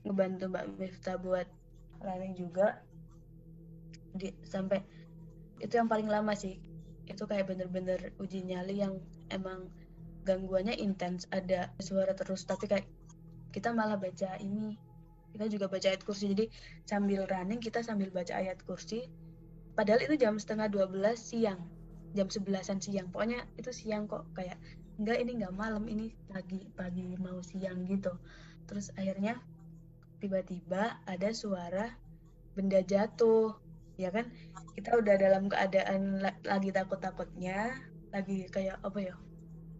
ngebantu 0.07 0.47
Mbak 0.47 0.65
Mifta 0.79 1.19
buat 1.19 1.51
running 1.99 2.39
juga. 2.39 2.79
Di, 4.15 4.31
sampai 4.47 4.79
itu 5.59 5.75
yang 5.75 5.91
paling 5.91 6.07
lama 6.07 6.31
sih. 6.31 6.55
Itu 7.03 7.27
kayak 7.27 7.51
bener-bener 7.51 8.15
uji 8.23 8.47
nyali 8.47 8.79
yang 8.79 9.03
emang 9.35 9.67
gangguannya 10.23 10.79
intens. 10.79 11.27
Ada 11.27 11.75
suara 11.83 12.15
terus 12.15 12.47
tapi 12.47 12.71
kayak 12.71 12.87
kita 13.51 13.75
malah 13.75 13.99
baca 13.99 14.39
ini. 14.39 14.79
Kita 15.35 15.51
juga 15.51 15.67
baca 15.67 15.91
ayat 15.91 16.07
kursi. 16.07 16.31
Jadi 16.31 16.47
sambil 16.87 17.27
running 17.27 17.59
kita 17.59 17.83
sambil 17.83 18.07
baca 18.15 18.31
ayat 18.31 18.63
kursi 18.63 19.11
padahal 19.73 20.03
itu 20.03 20.15
jam 20.19 20.35
setengah 20.35 20.67
12 20.67 21.15
siang. 21.15 21.61
Jam 22.11 22.27
sebelasan 22.27 22.83
siang. 22.83 23.07
Pokoknya 23.09 23.47
itu 23.55 23.71
siang 23.71 24.07
kok. 24.07 24.27
Kayak 24.35 24.59
enggak 24.99 25.17
ini 25.23 25.31
enggak 25.39 25.55
malam. 25.55 25.83
Ini 25.87 26.11
pagi 26.27 26.67
pagi 26.75 27.15
mau 27.15 27.39
siang 27.39 27.87
gitu. 27.87 28.11
Terus 28.67 28.91
akhirnya 28.99 29.39
tiba-tiba 30.19 30.99
ada 31.07 31.29
suara 31.31 31.87
benda 32.53 32.83
jatuh. 32.83 33.55
Ya 33.95 34.11
kan? 34.11 34.27
Kita 34.75 34.99
udah 34.99 35.15
dalam 35.15 35.47
keadaan 35.47 36.19
lagi 36.43 36.69
takut-takutnya 36.71 37.71
lagi 38.11 38.43
kayak 38.51 38.75
apa 38.83 38.99
ya 38.99 39.15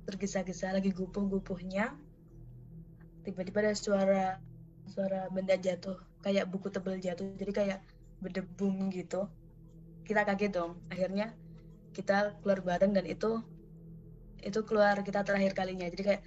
tergesa-gesa 0.07 0.71
lagi 0.71 0.95
gupuh-gupuhnya 0.95 1.91
tiba-tiba 3.27 3.59
ada 3.59 3.75
suara 3.75 4.25
suara 4.87 5.27
benda 5.29 5.59
jatuh. 5.59 5.99
Kayak 6.23 6.47
buku 6.47 6.71
tebel 6.71 7.01
jatuh. 7.01 7.27
Jadi 7.35 7.51
kayak 7.51 7.79
berdebung 8.21 8.87
gitu 8.93 9.25
kita 10.05 10.27
kaget 10.27 10.51
dong. 10.53 10.79
Akhirnya 10.89 11.33
kita 11.91 12.39
keluar 12.39 12.63
bareng 12.63 12.95
dan 12.95 13.05
itu 13.07 13.43
itu 14.41 14.59
keluar 14.65 14.97
kita 15.05 15.21
terakhir 15.21 15.53
kalinya. 15.53 15.85
Jadi 15.87 16.03
kayak 16.03 16.23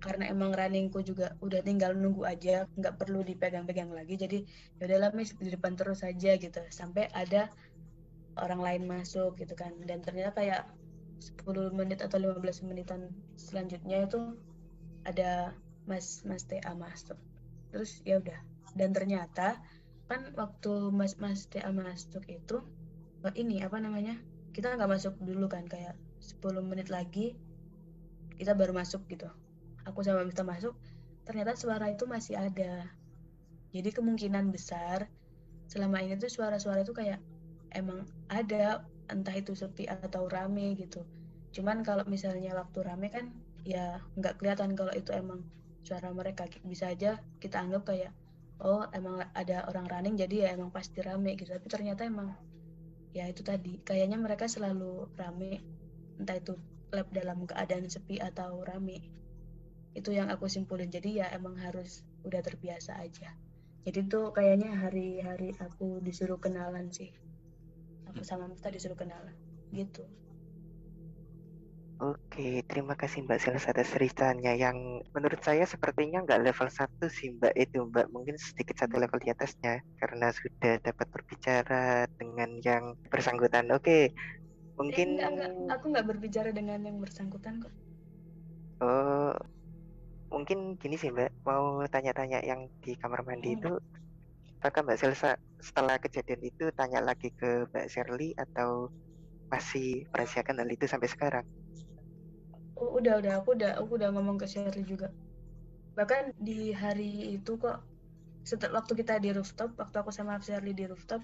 karena 0.00 0.32
emang 0.32 0.56
runningku 0.56 1.04
juga 1.04 1.36
udah 1.44 1.60
tinggal 1.60 1.92
nunggu 1.92 2.24
aja 2.24 2.64
nggak 2.72 2.96
perlu 2.96 3.20
dipegang-pegang 3.20 3.92
lagi. 3.92 4.16
Jadi 4.16 4.38
ya 4.80 4.88
udahlah 4.88 5.12
mis 5.12 5.36
di 5.36 5.52
depan 5.52 5.76
terus 5.76 6.00
saja 6.00 6.40
gitu. 6.40 6.60
Sampai 6.72 7.12
ada 7.12 7.52
orang 8.40 8.64
lain 8.64 8.82
masuk 8.88 9.36
gitu 9.36 9.52
kan. 9.52 9.76
Dan 9.84 10.00
ternyata 10.00 10.40
kayak 10.40 10.62
10 11.20 11.76
menit 11.76 12.00
atau 12.00 12.16
15 12.16 12.64
menitan 12.64 13.12
selanjutnya 13.36 14.08
itu 14.08 14.40
ada 15.04 15.52
mas 15.84 16.24
mas 16.24 16.48
TA 16.48 16.72
masuk. 16.72 17.20
Terus 17.68 18.00
ya 18.08 18.24
udah. 18.24 18.40
Dan 18.72 18.96
ternyata 18.96 19.60
kan 20.08 20.32
waktu 20.32 20.88
mas 20.96 21.20
mas 21.20 21.44
TA 21.44 21.68
masuk 21.76 22.24
itu 22.24 22.64
ini 23.36 23.60
apa 23.60 23.76
namanya 23.76 24.16
kita 24.56 24.72
nggak 24.74 24.90
masuk 24.90 25.14
dulu 25.20 25.46
kan 25.46 25.68
kayak 25.68 25.94
10 26.20 26.64
menit 26.64 26.88
lagi 26.88 27.36
kita 28.40 28.56
baru 28.56 28.72
masuk 28.72 29.04
gitu. 29.12 29.28
Aku 29.84 30.00
sama 30.00 30.24
Miftah 30.24 30.48
masuk 30.48 30.72
ternyata 31.28 31.52
suara 31.54 31.92
itu 31.92 32.08
masih 32.08 32.40
ada. 32.40 32.88
Jadi 33.70 33.92
kemungkinan 33.92 34.48
besar 34.50 35.12
selama 35.70 36.02
ini 36.02 36.18
tuh 36.18 36.32
suara-suara 36.32 36.82
itu 36.82 36.96
kayak 36.96 37.22
emang 37.76 38.08
ada 38.26 38.82
entah 39.12 39.36
itu 39.36 39.54
sepi 39.54 39.86
atau 39.86 40.26
rame 40.26 40.74
gitu. 40.74 41.04
Cuman 41.52 41.84
kalau 41.84 42.02
misalnya 42.08 42.56
waktu 42.56 42.82
rame 42.82 43.12
kan 43.12 43.30
ya 43.62 44.00
nggak 44.16 44.40
kelihatan 44.40 44.74
kalau 44.74 44.90
itu 44.96 45.12
emang 45.12 45.44
suara 45.84 46.10
mereka. 46.10 46.48
Bisa 46.64 46.90
aja 46.90 47.20
kita 47.38 47.60
anggap 47.60 47.86
kayak 47.86 48.10
oh 48.64 48.88
emang 48.96 49.22
ada 49.36 49.64
orang 49.68 49.86
running 49.88 50.16
jadi 50.16 50.48
ya 50.48 50.48
emang 50.56 50.72
pasti 50.74 51.04
rame 51.04 51.36
gitu. 51.38 51.52
Tapi 51.54 51.68
ternyata 51.70 52.08
emang 52.08 52.34
ya 53.16 53.26
itu 53.26 53.42
tadi. 53.42 53.80
Kayaknya 53.82 54.18
mereka 54.18 54.46
selalu 54.46 55.10
rame. 55.18 55.62
Entah 56.20 56.36
itu 56.36 56.54
lab 56.90 57.08
dalam 57.14 57.46
keadaan 57.46 57.86
sepi 57.86 58.18
atau 58.18 58.62
rame. 58.62 59.02
Itu 59.94 60.14
yang 60.14 60.30
aku 60.30 60.46
simpulin. 60.46 60.90
Jadi 60.90 61.22
ya 61.22 61.30
emang 61.34 61.58
harus 61.58 62.06
udah 62.22 62.40
terbiasa 62.42 62.98
aja. 63.02 63.34
Jadi 63.86 64.06
tuh 64.06 64.30
kayaknya 64.30 64.76
hari-hari 64.76 65.56
aku 65.56 65.98
disuruh 66.04 66.38
kenalan 66.38 66.92
sih. 66.92 67.10
Aku 68.12 68.22
sama 68.22 68.46
Mifta 68.46 68.68
disuruh 68.68 68.98
kenalan. 68.98 69.34
Gitu 69.72 70.04
Oke, 72.00 72.64
terima 72.64 72.96
kasih 72.96 73.28
Mbak 73.28 73.40
Sales 73.44 73.68
atas 73.68 73.92
ceritanya 73.92 74.56
yang 74.56 75.04
menurut 75.12 75.36
saya 75.44 75.68
sepertinya 75.68 76.24
nggak 76.24 76.48
level 76.48 76.72
1 76.72 76.88
sih 77.12 77.36
Mbak 77.36 77.52
itu 77.60 77.84
Mbak 77.92 78.08
mungkin 78.08 78.40
sedikit 78.40 78.80
satu 78.80 78.96
level 78.96 79.20
di 79.20 79.28
atasnya 79.28 79.84
karena 80.00 80.32
sudah 80.32 80.80
dapat 80.80 81.06
berbicara 81.12 82.08
dengan 82.16 82.56
yang 82.64 82.96
bersangkutan. 83.12 83.68
Oke, 83.76 84.16
mungkin 84.80 85.20
eh, 85.20 85.28
enggak, 85.28 85.52
enggak. 85.52 85.76
aku 85.76 85.84
nggak 85.92 86.06
berbicara 86.08 86.50
dengan 86.56 86.80
yang 86.80 86.96
bersangkutan 87.04 87.60
kok. 87.60 87.74
Oh, 88.80 89.36
mungkin 90.32 90.80
gini 90.80 90.96
sih 90.96 91.12
Mbak, 91.12 91.44
mau 91.44 91.84
tanya-tanya 91.84 92.40
yang 92.40 92.72
di 92.80 92.96
kamar 92.96 93.28
mandi 93.28 93.52
hmm. 93.52 93.58
itu 93.60 93.72
apakah 94.64 94.88
Mbak 94.88 95.04
Selsa 95.04 95.36
setelah 95.60 96.00
kejadian 96.00 96.48
itu 96.48 96.72
tanya 96.72 97.04
lagi 97.04 97.28
ke 97.36 97.68
Mbak 97.68 97.92
Shirley 97.92 98.32
atau 98.40 98.88
masih 99.52 100.08
merahasiakan 100.16 100.64
hal 100.64 100.70
itu 100.72 100.88
sampai 100.88 101.12
sekarang? 101.12 101.44
Udah 102.86 103.14
udah 103.20 103.32
aku 103.42 103.48
udah 103.56 103.70
aku 103.76 103.92
udah 104.00 104.08
ngomong 104.14 104.36
ke 104.40 104.46
Shirley 104.48 104.84
juga. 104.86 105.12
Bahkan 105.98 106.38
di 106.40 106.72
hari 106.72 107.36
itu 107.36 107.58
kok 107.60 107.84
setelah 108.46 108.80
waktu 108.80 108.96
kita 108.96 109.20
di 109.20 109.36
rooftop 109.36 109.76
waktu 109.76 109.96
aku 110.00 110.10
sama 110.14 110.40
Shirley 110.40 110.72
di 110.72 110.88
rooftop 110.88 111.20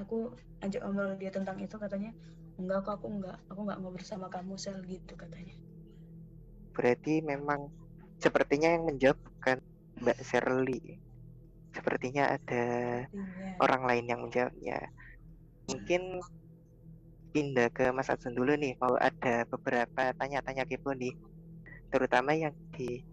aku 0.00 0.32
ajak 0.64 0.80
ngobrol 0.80 1.16
dia 1.20 1.28
tentang 1.32 1.60
itu 1.60 1.76
katanya 1.76 2.12
enggak 2.56 2.84
kok 2.88 3.00
aku 3.00 3.06
enggak 3.12 3.36
aku 3.52 3.60
enggak 3.68 3.78
ngobrol 3.84 4.06
sama 4.06 4.26
kamu 4.32 4.56
sel 4.56 4.80
gitu 4.88 5.12
katanya. 5.16 5.52
Berarti 6.72 7.20
memang 7.24 7.68
sepertinya 8.20 8.72
yang 8.72 8.84
menjawab 8.88 9.20
bukan 9.20 9.58
Mbak 10.00 10.18
Shirley 10.24 11.00
sepertinya 11.76 12.32
ada 12.32 12.64
Sepertinya. 13.04 13.60
orang 13.60 13.82
lain 13.84 14.04
yang 14.08 14.20
menjawabnya. 14.24 14.78
Mungkin 15.68 16.24
pindah 17.36 17.68
ke 17.68 17.92
Mas 17.92 18.08
Adson 18.08 18.32
dulu 18.32 18.56
nih 18.56 18.72
mau 18.80 18.96
ada 18.96 19.44
beberapa 19.52 20.08
tanya-tanya 20.16 20.64
kepo 20.64 20.96
nih 20.96 21.12
terutama 21.92 22.32
yang 22.32 22.56
di 22.72 23.04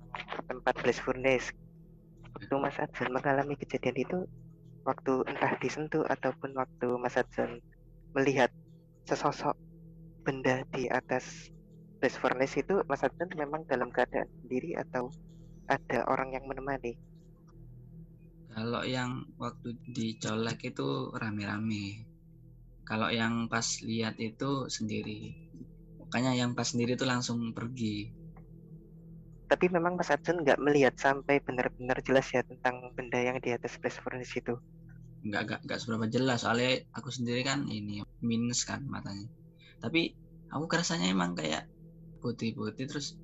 tempat 0.47 0.79
blast 0.79 1.03
furnace 1.03 1.51
waktu 2.31 2.55
Mas 2.55 2.79
Adson 2.79 3.11
mengalami 3.11 3.59
kejadian 3.59 3.99
itu 3.99 4.23
waktu 4.87 5.27
entah 5.27 5.59
disentuh 5.59 6.07
ataupun 6.07 6.55
waktu 6.55 6.87
Mas 7.03 7.19
Adson 7.19 7.59
melihat 8.15 8.47
sesosok 9.11 9.59
benda 10.23 10.63
di 10.71 10.87
atas 10.87 11.51
blast 11.99 12.15
furnace 12.23 12.63
itu 12.63 12.79
Mas 12.87 13.03
Adson 13.03 13.27
memang 13.35 13.67
dalam 13.67 13.91
keadaan 13.91 14.31
sendiri 14.39 14.79
atau 14.79 15.11
ada 15.67 16.07
orang 16.07 16.31
yang 16.31 16.47
menemani? 16.47 16.95
Kalau 18.55 18.87
yang 18.87 19.27
waktu 19.35 19.75
dicolek 19.91 20.63
itu 20.63 21.11
rame-rame 21.11 22.12
kalau 22.83 23.07
yang 23.09 23.47
pas 23.47 23.65
lihat 23.83 24.19
itu 24.19 24.67
sendiri. 24.67 25.31
Makanya 26.03 26.35
yang 26.35 26.51
pas 26.53 26.67
sendiri 26.67 26.99
itu 26.99 27.07
langsung 27.07 27.55
pergi. 27.55 28.11
Tapi 29.47 29.65
memang 29.71 29.95
Mas 29.95 30.11
Adson 30.11 30.43
nggak 30.43 30.59
melihat 30.59 30.95
sampai 30.99 31.39
benar-benar 31.39 32.01
jelas 32.03 32.27
ya 32.33 32.41
tentang 32.43 32.91
benda 32.97 33.21
yang 33.21 33.37
di 33.39 33.53
atas 33.53 33.77
flash 33.77 34.01
furnace 34.01 34.33
itu 34.35 34.57
nggak 35.23 35.41
nggak 35.47 35.59
nggak 35.63 35.79
seberapa 35.79 36.05
jelas. 36.11 36.43
Soalnya 36.43 36.83
aku 36.91 37.07
sendiri 37.07 37.47
kan 37.47 37.65
ini 37.71 38.03
minus 38.19 38.67
kan 38.67 38.83
matanya. 38.83 39.31
Tapi 39.79 40.11
aku 40.51 40.67
kerasanya 40.67 41.11
emang 41.11 41.35
kayak 41.39 41.67
putih-putih 42.19 42.87
terus 42.87 43.15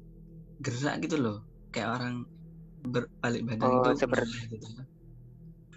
gerak 0.63 1.03
gitu 1.03 1.19
loh. 1.19 1.37
Kayak 1.75 1.99
orang 1.99 2.23
berbalik 2.79 3.43
badan 3.43 3.67
oh, 3.67 3.83
itu 3.83 4.07
seperti 4.07 4.37
gitu. 4.55 4.67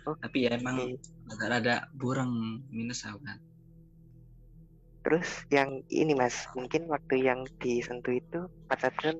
Oh, 0.06 0.14
tapi 0.18 0.46
ya 0.46 0.58
emang 0.58 0.98
okay. 1.30 1.46
ada 1.46 1.86
burung 1.94 2.62
minus 2.70 3.06
aku 3.06 3.22
kan 3.22 3.38
Terus 5.02 5.28
yang 5.50 5.82
ini 5.90 6.14
mas, 6.14 6.46
mungkin 6.54 6.86
waktu 6.86 7.26
yang 7.26 7.42
disentuh 7.58 8.14
itu 8.14 8.46
Pak 8.70 8.78
Sadron 8.78 9.18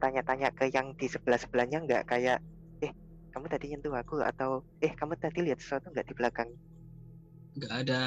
tanya-tanya 0.00 0.48
ke 0.56 0.72
yang 0.72 0.96
di 0.96 1.04
sebelah-sebelahnya 1.04 1.84
nggak 1.84 2.02
kayak, 2.08 2.40
eh 2.80 2.92
kamu 3.36 3.46
tadi 3.52 3.76
nyentuh 3.76 3.92
aku 3.92 4.24
atau 4.24 4.64
eh 4.80 4.92
kamu 4.96 5.20
tadi 5.20 5.44
lihat 5.44 5.60
sesuatu 5.60 5.92
nggak 5.92 6.08
di 6.08 6.14
belakang? 6.16 6.48
Nggak 7.60 7.72
ada 7.84 8.02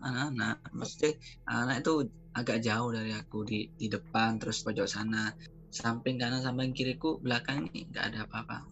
anak-anak, 0.00 0.56
maksudnya 0.72 1.12
anak 1.44 1.84
itu 1.84 2.08
agak 2.32 2.58
jauh 2.64 2.90
dari 2.94 3.12
aku 3.12 3.44
di 3.44 3.68
di 3.76 3.86
depan 3.92 4.40
terus 4.40 4.64
pojok 4.64 4.88
sana, 4.88 5.36
samping 5.68 6.16
kanan 6.16 6.40
samping 6.40 6.72
kiriku 6.72 7.20
belakang 7.20 7.68
ini 7.68 7.90
nggak 7.92 8.04
ada 8.14 8.18
apa-apa. 8.24 8.64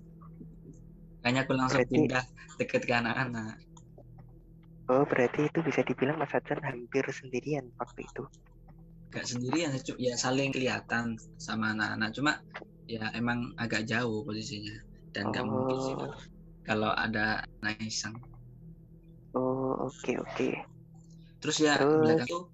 Kayaknya 1.22 1.40
aku 1.44 1.52
langsung 1.54 1.82
Berarti... 1.84 1.94
pindah 1.94 2.24
deket 2.56 2.82
ke 2.88 2.94
anak-anak. 2.94 3.60
Oh, 4.92 5.08
berarti 5.08 5.48
itu 5.48 5.64
bisa 5.64 5.80
dibilang 5.80 6.20
Mas 6.20 6.36
Hasan 6.36 6.60
hampir 6.60 7.00
sendirian 7.08 7.64
waktu 7.80 8.04
itu. 8.04 8.28
Gak 9.08 9.24
sendirian, 9.24 9.72
ya 9.96 10.14
saling 10.20 10.52
kelihatan 10.52 11.16
sama 11.40 11.72
anak-anak. 11.72 12.12
Cuma 12.12 12.32
ya 12.84 13.08
emang 13.16 13.56
agak 13.56 13.88
jauh 13.88 14.20
posisinya 14.20 14.76
dan 15.16 15.32
oh. 15.32 15.48
mungkin 15.48 15.76
sih 15.80 15.94
kalau 16.68 16.92
ada 16.92 17.40
naisang. 17.64 18.20
Oh, 19.32 19.88
oke 19.88 19.96
okay, 19.96 20.16
oke. 20.20 20.28
Okay. 20.36 20.52
Terus 21.40 21.56
ya 21.56 21.80
Terus... 21.80 22.04
belakang 22.04 22.28
tuh 22.28 22.44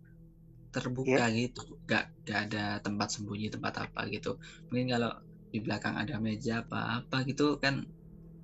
terbuka 0.68 1.26
yeah. 1.26 1.34
gitu, 1.34 1.62
gak, 1.90 2.12
gak 2.22 2.46
ada 2.50 2.78
tempat 2.78 3.08
sembunyi 3.10 3.50
tempat 3.50 3.88
apa 3.88 4.06
gitu. 4.14 4.38
Mungkin 4.70 4.94
kalau 4.94 5.10
di 5.50 5.58
belakang 5.58 5.98
ada 5.98 6.22
meja 6.22 6.62
apa 6.62 7.02
apa 7.02 7.24
gitu 7.26 7.58
kan 7.58 7.82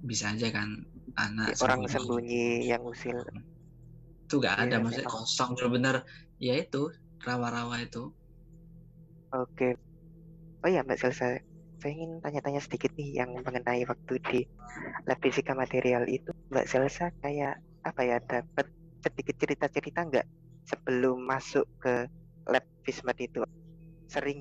bisa 0.03 0.33
aja 0.33 0.51
kan 0.51 0.83
anak 1.21 1.55
ya, 1.55 1.63
orang 1.63 1.87
sembunyi 1.87 2.67
yang 2.67 2.83
usil. 2.83 3.23
Itu 4.35 4.43
gak 4.43 4.57
ada 4.69 4.77
yeah, 4.77 4.83
maksudnya 4.83 5.07
memang. 5.07 5.15
kosong 5.15 5.51
benar-benar 5.57 5.97
ya 6.47 6.55
itu 6.63 6.91
rawa-rawa 7.27 7.77
itu. 7.87 8.11
Oke. 9.35 9.69
Oh 10.65 10.71
ya 10.75 10.81
mbak 10.87 10.99
selesai 11.03 11.33
saya 11.81 11.93
ingin 11.97 12.13
tanya-tanya 12.25 12.61
sedikit 12.65 12.91
nih 12.99 13.09
yang 13.21 13.31
mengenai 13.47 13.83
waktu 13.91 14.15
di 14.31 14.41
lab 15.09 15.19
fisika 15.25 15.53
material 15.63 16.05
itu. 16.09 16.31
Mbak 16.53 16.67
Selsa 16.73 17.07
kayak 17.23 17.55
apa 17.89 18.03
ya 18.11 18.17
dapat 18.33 18.67
sedikit 19.05 19.37
cerita-cerita 19.43 20.01
nggak 20.09 20.27
sebelum 20.71 21.19
masuk 21.33 21.67
ke 21.83 21.95
lab 22.53 22.65
fismat 22.87 23.17
itu? 23.21 23.41
Sering 24.15 24.41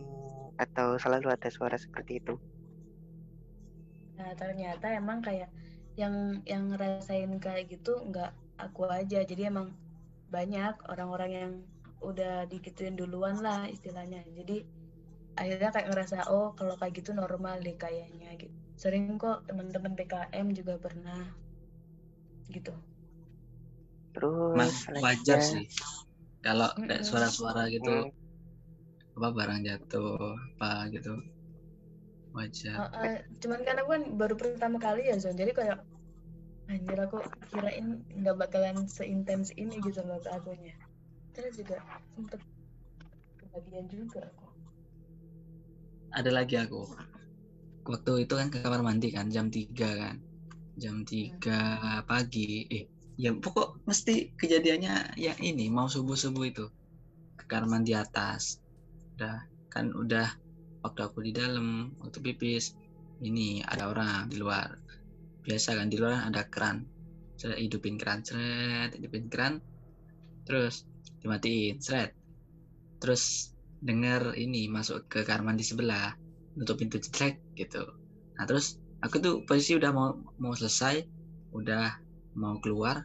atau 0.55 0.95
selalu 1.03 1.27
ada 1.35 1.49
suara 1.51 1.77
seperti 1.79 2.13
itu? 2.23 2.33
Nah 4.17 4.31
ternyata 4.39 4.85
emang 4.93 5.19
kayak 5.25 5.49
yang 6.01 6.15
yang 6.51 6.63
ngerasain 6.73 7.31
kayak 7.45 7.63
gitu 7.73 7.89
nggak 8.09 8.31
aku 8.63 8.81
aja. 8.89 9.19
Jadi 9.25 9.41
emang 9.51 9.67
banyak 10.33 10.73
orang-orang 10.89 11.31
yang 11.31 11.51
udah 12.01 12.49
dikituin 12.49 12.97
duluan 12.97 13.37
lah 13.39 13.69
istilahnya. 13.69 14.25
Jadi 14.33 14.65
akhirnya 15.37 15.69
kayak 15.69 15.87
ngerasa 15.93 16.29
oh 16.29 16.57
kalau 16.57 16.73
kayak 16.81 16.97
gitu 16.97 17.13
normal 17.13 17.61
deh 17.61 17.77
kayaknya 17.77 18.33
gitu. 18.41 18.53
Sering 18.73 19.21
kok 19.21 19.45
teman-teman 19.45 19.93
PKM 19.93 20.45
juga 20.57 20.81
pernah 20.81 21.21
gitu. 22.49 22.73
Terus 24.13 24.57
Mas, 24.57 24.77
wajar 24.97 25.39
sih. 25.39 25.69
Kalau 26.41 26.73
kayak 26.75 27.05
suara-suara 27.05 27.69
gitu 27.69 28.09
apa 29.13 29.29
barang 29.29 29.61
jatuh 29.61 30.33
apa 30.57 30.89
gitu. 30.89 31.13
Wajar. 32.33 32.73
Uh, 32.73 32.85
uh, 32.97 33.17
cuman 33.37 33.61
kan 33.61 33.77
aku 33.77 33.89
kan 33.93 34.03
baru 34.17 34.35
pertama 34.35 34.81
kali 34.81 35.05
ya 35.05 35.21
Zon. 35.21 35.37
Jadi 35.37 35.53
kayak 35.53 35.85
anjir 36.73 36.97
aku 36.97 37.21
kirain 37.53 38.01
nggak 38.17 38.35
bakalan 38.41 38.89
seintens 38.89 39.53
ini 39.53 39.77
gitu 39.85 40.01
loh 40.01 40.17
akunya. 40.25 40.73
Terus 41.37 41.61
juga 41.61 41.77
sempet 42.17 42.41
kebagian 43.37 43.85
juga 43.85 44.25
aku. 44.25 44.47
Ada 46.13 46.29
lagi 46.33 46.57
aku. 46.57 46.81
Waktu 47.85 48.25
itu 48.25 48.33
kan 48.33 48.49
ke 48.49 48.57
kamar 48.65 48.81
mandi 48.81 49.13
kan 49.13 49.29
jam 49.29 49.53
3 49.53 49.69
kan. 49.77 50.17
Jam 50.77 51.05
3 51.05 52.09
pagi. 52.09 52.65
Eh 52.69 52.89
ya 53.13 53.29
pokok 53.37 53.85
mesti 53.85 54.33
kejadiannya 54.33 55.13
ya 55.21 55.37
ini 55.37 55.69
mau 55.69 55.85
subuh 55.85 56.17
subuh 56.17 56.49
itu. 56.49 56.65
Ke 57.37 57.45
kamar 57.45 57.69
mandi 57.69 57.93
atas. 57.93 58.61
Udah 59.13 59.45
kan 59.69 59.93
udah 59.93 60.29
waktu 60.81 61.01
aku 61.05 61.21
di 61.21 61.31
dalam 61.33 61.93
waktu 62.01 62.17
pipis. 62.21 62.73
Ini 63.23 63.63
ada 63.63 63.87
orang 63.93 64.27
di 64.27 64.41
luar 64.41 64.82
biasa 65.43 65.75
kan 65.75 65.91
di 65.91 65.99
luar 65.99 66.27
ada 66.27 66.47
keran. 66.47 66.87
Saya 67.37 67.59
hidupin 67.59 67.99
keran 67.99 68.23
seret 68.23 68.95
hidupin 68.95 69.27
keran. 69.27 69.59
Terus 70.47 70.87
dimatiin 71.23 71.79
seret 71.79 72.23
terus 73.03 73.51
dengar 73.83 74.31
ini 74.39 74.71
masuk 74.71 75.11
ke 75.11 75.27
kamar 75.27 75.51
mandi 75.51 75.67
sebelah 75.67 76.15
nutup 76.55 76.79
pintu 76.79 77.03
cetrek 77.03 77.43
gitu. 77.59 77.83
Nah 78.39 78.47
terus 78.47 78.79
aku 79.03 79.19
tuh 79.19 79.35
posisi 79.43 79.75
udah 79.75 79.91
mau 79.91 80.15
mau 80.39 80.55
selesai 80.55 81.03
udah 81.51 81.99
mau 82.39 82.63
keluar 82.63 83.03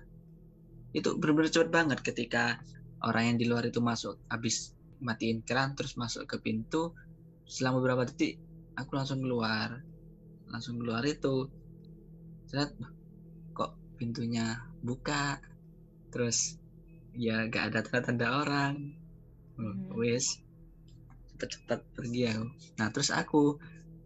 itu 0.94 1.18
benar-benar 1.18 1.50
cepet 1.50 1.70
banget 1.74 1.98
ketika 2.06 2.62
orang 3.02 3.34
yang 3.34 3.36
di 3.42 3.50
luar 3.50 3.66
itu 3.66 3.82
masuk. 3.82 4.22
Habis 4.30 4.70
matiin 5.02 5.42
keran 5.42 5.74
terus 5.74 5.98
masuk 5.98 6.30
ke 6.30 6.38
pintu 6.38 6.94
selama 7.50 7.82
beberapa 7.82 8.06
detik 8.06 8.38
aku 8.78 8.94
langsung 8.94 9.18
keluar. 9.18 9.82
Langsung 10.46 10.78
keluar 10.78 11.02
itu 11.02 11.50
Set, 12.48 12.72
kok 13.52 13.76
pintunya 14.00 14.56
buka? 14.80 15.36
Terus 16.08 16.56
ya 17.12 17.44
gak 17.52 17.64
ada 17.68 17.84
tanda-tanda 17.84 18.26
orang. 18.40 18.74
Hmm. 19.58 19.90
wes 19.98 20.38
cepet-cepet 21.34 21.80
pergi 21.92 22.22
aku. 22.30 22.46
Nah 22.80 22.88
terus 22.94 23.10
aku 23.12 23.58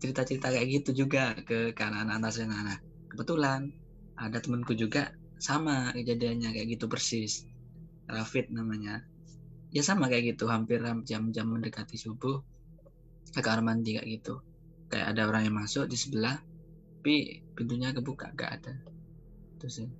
cerita-cerita 0.02 0.50
kayak 0.50 0.68
gitu 0.82 1.06
juga 1.06 1.38
ke 1.38 1.70
kanan 1.70 2.10
anak 2.10 2.34
sana. 2.34 2.66
Nah 2.66 2.78
kebetulan 3.14 3.70
ada 4.18 4.42
temanku 4.42 4.74
juga 4.74 5.14
sama 5.38 5.94
kejadiannya 5.94 6.50
kayak 6.50 6.68
gitu 6.74 6.90
persis. 6.90 7.46
Rafid 8.10 8.50
namanya. 8.50 9.06
Ya 9.70 9.86
sama 9.86 10.10
kayak 10.10 10.34
gitu 10.34 10.50
hampir 10.50 10.82
jam-jam 11.06 11.46
mendekati 11.46 11.94
subuh. 11.94 12.42
Ke 13.30 13.38
kamar 13.38 13.62
mandi 13.62 13.94
kayak 13.94 14.08
gitu. 14.18 14.34
Kayak 14.90 15.14
ada 15.14 15.30
orang 15.30 15.42
yang 15.46 15.56
masuk 15.62 15.86
di 15.86 15.94
sebelah 15.94 16.36
tapi 17.02 17.42
pintunya 17.58 17.90
kebuka 17.90 18.30
gak 18.38 18.62
ada. 18.62 18.78
Terus 19.58 19.90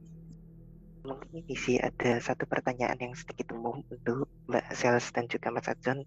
Mungkin 1.02 1.34
ini 1.34 1.58
sih 1.58 1.74
ada 1.82 2.22
satu 2.22 2.46
pertanyaan 2.46 2.94
yang 2.94 3.10
sedikit 3.18 3.58
umum 3.58 3.82
untuk 3.90 4.30
Mbak 4.46 4.70
Sales 4.70 5.10
dan 5.10 5.26
juga 5.26 5.50
Mas 5.50 5.66
Adjon. 5.66 6.06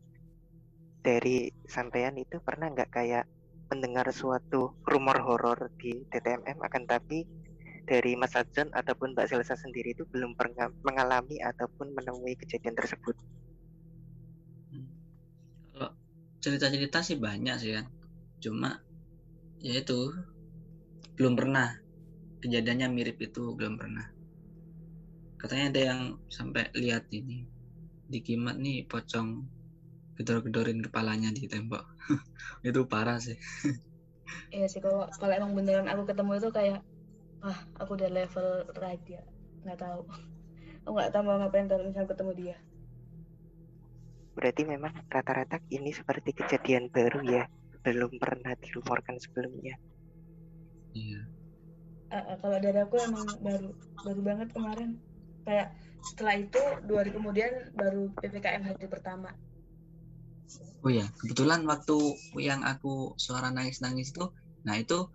Dari 1.03 1.51
sampean 1.67 2.15
itu 2.15 2.39
pernah 2.39 2.71
nggak 2.71 2.95
kayak 2.95 3.27
mendengar 3.67 4.07
suatu 4.15 4.79
rumor 4.87 5.19
horor 5.19 5.67
di 5.75 5.99
TTMM 6.07 6.63
akan 6.63 6.87
tapi 6.87 7.27
dari 7.83 8.15
Mas 8.15 8.31
Adjon 8.39 8.71
ataupun 8.71 9.19
Mbak 9.19 9.35
Selsa 9.35 9.59
sendiri 9.59 9.91
itu 9.91 10.07
belum 10.07 10.31
pernah 10.39 10.71
mengalami 10.87 11.43
ataupun 11.43 11.91
menemui 11.91 12.39
kejadian 12.39 12.79
tersebut. 12.79 13.19
kalau 15.75 15.91
cerita-cerita 16.39 17.03
sih 17.03 17.19
banyak 17.19 17.55
sih 17.59 17.75
kan. 17.75 17.91
Cuma 18.39 18.79
ya 19.59 19.75
itu 19.83 20.15
belum 21.15 21.33
pernah. 21.39 21.71
Kejadiannya 22.43 22.87
mirip 22.91 23.17
itu 23.23 23.55
belum 23.55 23.79
pernah. 23.79 24.05
Katanya 25.39 25.65
ada 25.71 25.81
yang 25.93 26.01
sampai 26.27 26.69
lihat 26.75 27.07
ini. 27.15 27.47
Di 28.05 28.19
kimat 28.21 28.59
nih 28.59 28.85
pocong 28.85 29.41
gedor-gedorin 30.15 30.79
kepalanya 30.83 31.31
di 31.31 31.47
tembok. 31.47 31.83
Itu 32.67 32.87
parah 32.87 33.19
sih. 33.19 33.35
Iya 34.51 34.65
sih 34.71 34.81
kalau 34.81 35.05
kalau 35.19 35.33
emang 35.35 35.53
beneran 35.53 35.85
aku 35.91 36.09
ketemu 36.09 36.31
itu 36.41 36.49
kayak 36.49 36.79
ah 37.45 37.59
aku 37.77 37.93
udah 37.93 38.09
level 38.09 38.47
raja 38.73 39.19
nggak 39.65 39.79
tahu. 39.79 40.01
Aku 40.85 40.93
nggak 40.93 41.17
tahu 41.17 41.23
mau 41.25 41.41
ngapain 41.41 41.65
kalau 41.65 41.81
misalnya 41.81 42.09
ketemu 42.13 42.31
dia. 42.37 42.55
Berarti 44.37 44.61
memang 44.69 44.93
rata-rata 45.09 45.57
ini 45.73 45.89
seperti 45.89 46.29
kejadian 46.29 46.93
baru 46.93 47.25
ya, 47.25 47.43
belum 47.81 48.21
pernah 48.21 48.53
dirumorkan 48.53 49.17
sebelumnya. 49.17 49.81
Iya. 50.95 51.21
Ah, 52.09 52.39
kalau 52.39 52.57
dari 52.63 52.79
aku 52.79 52.95
emang 52.95 53.27
baru 53.43 53.69
baru 54.05 54.21
banget 54.23 54.49
kemarin. 54.55 54.89
Kayak 55.45 55.75
setelah 56.01 56.35
itu 56.39 56.61
dua 56.87 57.03
hari 57.03 57.11
kemudian 57.11 57.51
baru 57.75 58.09
ppkm 58.17 58.61
hari 58.63 58.85
pertama. 58.87 59.29
Oh 60.85 60.91
ya 60.93 61.05
kebetulan 61.17 61.65
waktu 61.65 61.97
yang 62.37 62.61
aku 62.61 63.17
suara 63.17 63.49
nangis-nangis 63.49 64.13
itu 64.13 64.25
nah 64.65 64.77
itu 64.77 65.09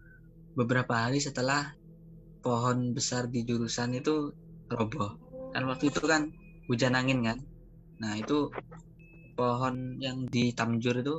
beberapa 0.54 1.06
hari 1.06 1.22
setelah 1.22 1.74
pohon 2.42 2.90
besar 2.90 3.30
di 3.30 3.46
jurusan 3.46 3.94
itu 3.94 4.34
roboh. 4.66 5.14
Kan 5.54 5.66
waktu 5.70 5.94
itu 5.94 6.02
kan 6.02 6.26
hujan 6.66 6.98
angin 6.98 7.22
kan? 7.22 7.38
Nah 8.02 8.18
itu 8.18 8.50
pohon 9.38 9.96
yang 10.02 10.26
di 10.26 10.50
Tamjur 10.52 11.00
itu 11.00 11.16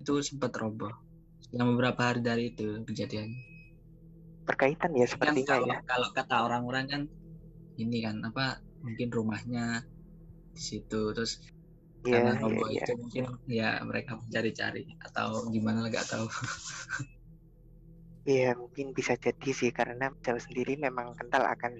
itu 0.00 0.12
sempat 0.24 0.56
roboh. 0.56 0.92
Selama 1.44 1.76
beberapa 1.76 2.00
hari 2.08 2.20
dari 2.24 2.44
itu 2.56 2.80
kejadian 2.88 3.28
Berkaitan 4.50 4.90
ya 4.98 5.06
sepertinya 5.06 5.46
kalau 5.46 5.66
ya. 5.70 5.78
kalau 5.86 6.08
kata 6.10 6.36
orang-orang 6.46 6.84
kan 6.90 7.02
ini 7.78 7.98
kan 8.02 8.18
apa 8.26 8.58
mungkin 8.82 9.08
rumahnya 9.14 9.86
di 10.50 10.60
situ 10.60 11.14
terus 11.14 11.38
Iya, 12.00 12.16
karena 12.16 12.32
roboh 12.40 12.68
iya. 12.72 12.80
itu 12.80 12.92
mungkin 12.96 13.24
ya 13.44 13.70
mereka 13.84 14.16
mencari-cari 14.16 14.88
atau 15.04 15.44
gimana 15.52 15.84
nggak 15.84 16.08
tahu 16.08 16.26
Iya, 18.28 18.52
mungkin 18.52 18.92
bisa 18.92 19.16
jadi 19.16 19.50
sih 19.50 19.72
karena 19.72 20.12
Jawa 20.20 20.40
sendiri 20.40 20.76
memang 20.76 21.16
kental 21.16 21.40
akan 21.40 21.72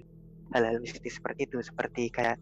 hal-hal 0.51 0.77
mistis 0.81 1.21
seperti 1.21 1.45
itu, 1.45 1.61
seperti 1.61 2.09
kayak 2.09 2.41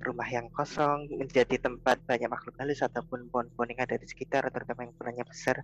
rumah 0.00 0.26
yang 0.26 0.48
kosong 0.56 1.06
menjadi 1.20 1.56
tempat 1.60 2.00
banyak 2.08 2.28
makhluk 2.28 2.56
halus 2.60 2.80
ataupun 2.80 3.28
pohon-pohon 3.28 3.68
yang 3.72 3.84
ada 3.84 3.96
di 4.00 4.06
sekitar, 4.08 4.48
terutama 4.48 4.88
yang 4.88 4.92
ukurannya 4.96 5.24
besar. 5.28 5.60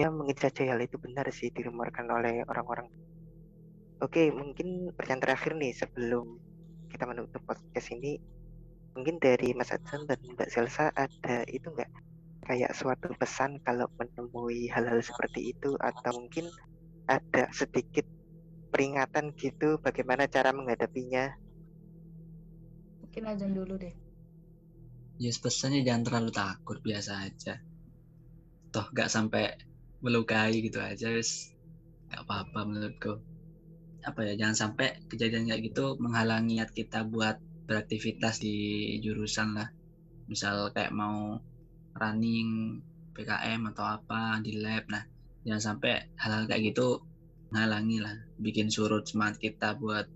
Ya, 0.00 0.06
mungkin 0.16 0.38
saja 0.44 0.62
hal 0.70 0.80
itu 0.86 0.96
benar 1.04 1.26
sih 1.38 1.48
dirumorkan 1.56 2.06
oleh 2.16 2.34
orang-orang. 2.50 2.86
Oke, 4.04 4.30
mungkin 4.30 4.94
pertanyaan 4.96 5.22
terakhir 5.26 5.52
nih 5.58 5.72
sebelum 5.80 6.26
kita 6.90 7.04
menutup 7.10 7.42
podcast 7.48 7.88
ini, 7.96 8.12
mungkin 8.94 9.16
dari 9.18 9.48
Mas 9.58 9.70
Adson 9.74 10.06
dan 10.10 10.18
Mbak 10.22 10.48
Selsa 10.54 10.86
ada 10.94 11.36
itu 11.50 11.66
nggak? 11.74 11.90
Kayak 12.46 12.72
suatu 12.78 13.08
pesan 13.20 13.58
kalau 13.66 13.86
menemui 13.98 14.70
hal-hal 14.74 15.00
seperti 15.02 15.40
itu 15.52 15.74
atau 15.76 16.10
mungkin 16.18 16.46
ada 17.10 17.44
sedikit 17.50 18.06
peringatan 18.72 19.34
gitu 19.34 19.82
bagaimana 19.82 20.24
cara 20.30 20.50
menghadapinya? 20.54 21.26
Mungkin 23.02 23.22
azan 23.32 23.52
dulu 23.58 23.74
deh. 23.82 23.94
Ya 25.24 25.32
pesannya 25.44 25.80
jangan 25.86 26.02
terlalu 26.06 26.30
takut 26.30 26.78
biasa 26.86 27.12
aja. 27.26 27.54
Toh 28.72 28.86
nggak 28.94 29.10
sampai 29.10 29.44
melukai 29.98 30.54
gitu 30.62 30.78
aja 30.78 31.10
wis 31.10 31.54
nggak 32.08 32.22
apa-apa 32.24 32.60
menurutku. 32.64 33.12
Apa 34.06 34.24
ya 34.24 34.32
jangan 34.38 34.56
sampai 34.56 35.02
kejadian 35.10 35.50
kayak 35.50 35.62
gitu 35.68 35.98
menghalangi 36.00 36.62
niat 36.62 36.70
kita 36.72 37.04
buat 37.04 37.36
beraktivitas 37.68 38.40
di 38.40 38.56
jurusan 39.04 39.58
lah. 39.58 39.68
Misal 40.30 40.72
kayak 40.72 40.94
mau 40.94 41.36
running 41.98 42.80
PKM 43.12 43.74
atau 43.74 43.84
apa 43.84 44.38
di 44.38 44.62
lab 44.62 44.86
nah 44.86 45.02
jangan 45.42 45.74
sampai 45.74 46.14
hal-hal 46.14 46.46
kayak 46.46 46.70
gitu 46.72 47.02
menghalangi 47.50 47.98
lah 47.98 48.14
bikin 48.38 48.70
surut 48.70 49.08
semangat 49.08 49.42
kita 49.42 49.74
buat 49.74 50.06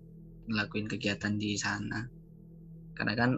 ngelakuin 0.46 0.86
kegiatan 0.86 1.34
di 1.36 1.58
sana. 1.58 2.06
Karena 2.94 3.14
kan 3.18 3.30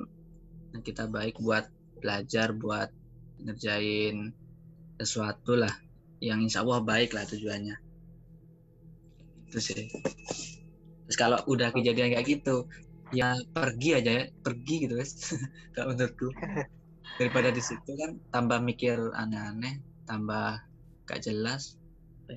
kita 0.85 1.09
baik 1.09 1.41
buat 1.41 1.65
belajar 2.03 2.53
buat 2.53 2.91
ngerjain 3.41 4.35
sesuatu 5.01 5.57
lah 5.57 5.73
yang 6.21 6.43
insya 6.43 6.63
Allah 6.63 6.83
baik 6.83 7.15
lah 7.17 7.25
tujuannya. 7.27 7.77
Itu 9.51 9.59
sih. 9.59 9.89
Terus 11.05 11.17
kalau 11.19 11.39
udah 11.47 11.71
kejadian 11.71 12.15
kayak 12.15 12.27
gitu 12.27 12.67
ya 13.15 13.35
pergi 13.55 13.91
aja 13.99 14.11
ya. 14.23 14.25
Pergi 14.43 14.75
gitu 14.87 14.95
guys. 14.99 15.15
Kalau 15.75 15.95
menurutku. 15.95 16.31
Daripada 17.21 17.55
di 17.55 17.63
situ 17.63 17.95
kan 17.95 18.19
tambah 18.35 18.59
mikir 18.59 18.99
aneh-aneh 19.15 19.79
tambah 20.09 20.59
gak 21.07 21.21
jelas. 21.23 21.79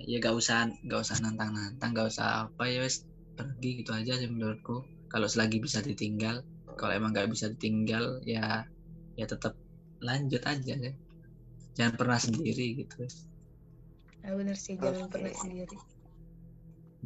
Ya 0.06 0.20
gak 0.20 0.36
usah 0.36 0.70
gak 0.86 1.02
usah 1.02 1.18
nantang-nantang 1.24 1.96
gak 1.96 2.12
usah 2.14 2.52
apa 2.52 2.64
ya 2.70 2.84
wes 2.84 3.08
pergi 3.34 3.82
gitu 3.82 3.92
aja 3.96 4.20
sih 4.20 4.30
menurutku. 4.30 4.86
Kalau 5.08 5.26
selagi 5.26 5.64
bisa 5.64 5.80
ditinggal 5.82 6.44
kalau 6.78 6.94
emang 6.94 7.12
gak 7.12 7.34
bisa 7.34 7.50
ditinggal 7.50 8.22
ya 8.24 8.62
ya 9.18 9.26
tetap 9.26 9.58
lanjut 9.98 10.46
aja 10.46 10.74
sih 10.78 10.96
jangan 11.74 11.94
pernah 11.98 12.20
sendiri 12.22 12.86
gitu 12.86 13.06
nah, 14.22 14.34
bener 14.40 14.58
sih 14.66 14.76
jangan 14.84 15.04
Oke. 15.06 15.14
pernah 15.14 15.34
sendiri 15.42 15.76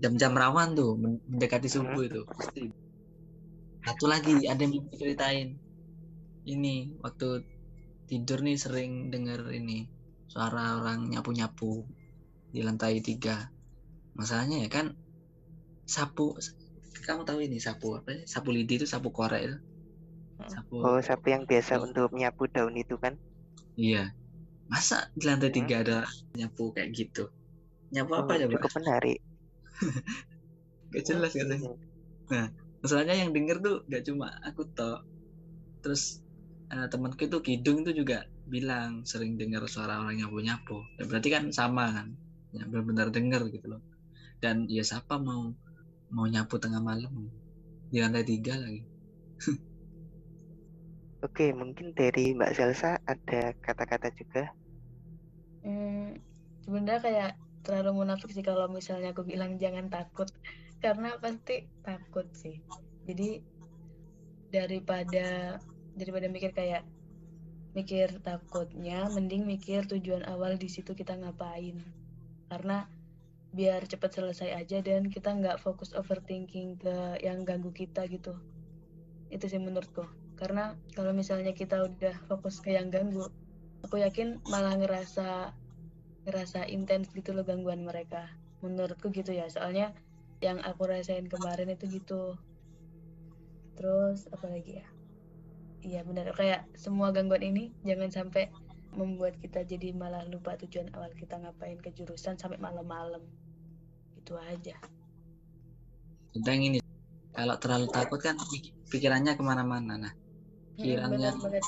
jam-jam 0.02 0.34
rawan 0.41 0.69
tuh 0.80 0.91
men- 1.02 1.21
mendekati 1.32 1.67
subuh 1.76 2.02
itu 2.10 2.19
pasti 2.38 2.62
satu 3.86 4.06
lagi 4.13 4.36
ada 4.52 4.62
yang 4.65 4.74
mau 4.78 4.97
ceritain 5.02 5.47
ini 6.54 6.76
waktu 7.04 7.28
tidur 8.10 8.39
nih 8.47 8.58
sering 8.65 8.91
denger 9.13 9.41
ini 9.60 9.78
suara 10.32 10.63
orang 10.80 11.00
nyapu-nyapu 11.12 11.71
di 12.54 12.62
lantai 12.67 12.95
tiga 13.10 13.36
masalahnya 14.19 14.58
ya 14.65 14.69
kan 14.78 14.88
sapu 15.95 16.26
kamu 17.08 17.21
tahu 17.30 17.39
ini 17.47 17.58
sapu 17.67 17.88
apa 18.00 18.10
sih? 18.17 18.24
sapu 18.34 18.50
lidi 18.58 18.74
itu 18.80 18.88
sapu 18.93 19.10
korek 19.17 19.41
itu 19.47 19.58
sapu 20.54 20.78
Oh, 20.86 21.00
sapu 21.08 21.28
yang 21.34 21.43
biasa 21.52 21.74
untuk 21.86 22.08
menyapu 22.13 22.43
daun 22.54 22.76
itu 22.84 22.95
kan? 23.04 23.13
iya 23.78 24.15
masa 24.72 24.98
di 25.18 25.24
lantai 25.30 25.52
tiga 25.58 25.76
ada 25.84 25.98
nyapu 26.38 26.64
kayak 26.76 26.90
gitu? 27.00 27.24
Nyapu 27.94 28.14
apa 28.22 28.32
Oh, 28.32 28.38
ya 28.42 28.48
cukup 28.52 28.72
menarik. 28.80 29.20
gak 30.94 31.04
jelas 31.08 31.32
katanya. 31.36 31.72
masalahnya 32.82 33.16
yang 33.22 33.32
denger 33.36 33.58
tuh 33.66 33.76
gak 33.92 34.04
cuma 34.08 34.28
aku 34.48 34.62
toh. 34.78 34.98
Terus 35.84 36.04
eh, 36.74 36.88
temanku 36.92 37.22
itu 37.30 37.38
kidung 37.48 37.78
itu 37.84 37.92
juga 38.02 38.18
bilang 38.54 38.92
sering 39.12 39.34
dengar 39.42 39.64
suara 39.74 39.94
orang 40.02 40.16
nyapu 40.20 40.38
nyapu 40.48 40.78
ya, 41.00 41.04
berarti 41.10 41.30
kan 41.36 41.44
sama 41.60 41.86
kan? 41.98 42.08
Ya 42.56 42.64
benar-benar 42.72 43.08
denger 43.18 43.42
gitu 43.56 43.68
loh. 43.74 43.82
Dan 44.44 44.56
ya 44.78 44.84
siapa 44.90 45.16
mau 45.28 45.44
mau 46.16 46.26
nyapu 46.34 46.56
tengah 46.64 46.82
malam? 46.90 47.14
Di 47.92 47.98
lantai 48.04 48.24
tiga 48.32 48.54
lagi. 48.64 48.82
Oke, 51.26 51.46
mungkin 51.62 51.88
dari 52.00 52.24
Mbak 52.38 52.52
Zelsa 52.58 52.90
ada 53.14 53.42
kata-kata 53.66 54.08
juga. 54.20 54.42
Hmm, 55.62 56.17
sebenarnya 56.65 57.02
kayak 57.02 57.32
terlalu 57.62 58.02
munafik 58.02 58.34
sih 58.34 58.41
kalau 58.41 58.65
misalnya 58.69 59.13
aku 59.13 59.26
bilang 59.26 59.62
jangan 59.62 59.89
takut. 59.89 60.30
Karena 60.82 61.13
pasti 61.21 61.69
takut 61.86 62.26
sih. 62.34 62.58
Jadi 63.06 63.41
daripada 64.52 65.58
daripada 65.93 66.28
mikir 66.28 66.52
kayak 66.52 66.84
mikir 67.71 68.19
takutnya 68.19 69.08
mending 69.08 69.47
mikir 69.47 69.88
tujuan 69.88 70.28
awal 70.28 70.58
di 70.58 70.67
situ 70.67 70.97
kita 70.97 71.13
ngapain. 71.15 71.78
Karena 72.50 72.89
biar 73.52 73.84
cepat 73.84 74.15
selesai 74.15 74.56
aja 74.56 74.80
dan 74.80 75.12
kita 75.12 75.36
nggak 75.36 75.60
fokus 75.60 75.91
overthinking 75.91 76.80
ke 76.80 77.21
yang 77.21 77.43
ganggu 77.45 77.69
kita 77.69 78.08
gitu. 78.10 78.36
Itu 79.30 79.45
sih 79.47 79.62
menurutku. 79.62 80.04
Karena 80.36 80.74
kalau 80.97 81.13
misalnya 81.13 81.54
kita 81.54 81.86
udah 81.86 82.15
fokus 82.26 82.58
ke 82.63 82.74
yang 82.74 82.89
ganggu 82.89 83.30
aku 83.82 84.02
yakin 84.02 84.41
malah 84.48 84.78
ngerasa 84.78 85.54
ngerasa 86.26 86.70
intens 86.70 87.10
gitu 87.12 87.34
loh 87.34 87.41
gangguan 87.41 87.82
mereka. 87.82 88.30
Menurutku 88.62 89.10
gitu 89.10 89.34
ya. 89.34 89.50
Soalnya 89.50 89.94
yang 90.41 90.62
aku 90.62 90.86
rasain 90.86 91.26
kemarin 91.26 91.74
itu 91.74 91.89
gitu. 91.89 92.38
Terus 93.78 94.30
apa 94.30 94.46
lagi 94.50 94.82
ya? 94.82 94.88
Iya 95.82 96.02
benar. 96.06 96.30
Kayak 96.38 96.70
semua 96.78 97.10
gangguan 97.10 97.41
ini 97.41 97.74
jangan 97.82 98.13
sampai 98.13 98.54
membuat 98.91 99.39
kita 99.39 99.63
jadi 99.63 99.96
malah 99.96 100.28
lupa 100.28 100.60
tujuan 100.60 100.91
awal 100.94 101.10
kita 101.15 101.39
ngapain 101.39 101.80
ke 101.80 101.89
jurusan 101.96 102.38
sampai 102.38 102.60
malam-malam. 102.62 103.24
Itu 104.20 104.38
aja. 104.38 104.78
Tentang 106.32 106.60
ini 106.62 106.78
kalau 107.32 107.56
terlalu 107.58 107.88
takut 107.89 108.20
kan 108.22 108.36
pik- 108.38 108.76
pikirannya 108.91 109.34
ke 109.34 109.44
mana-mana. 109.44 109.96
Nah 109.98 110.13
Hmm, 110.72 110.88
Pikirannya- 110.88 111.36
banget 111.36 111.63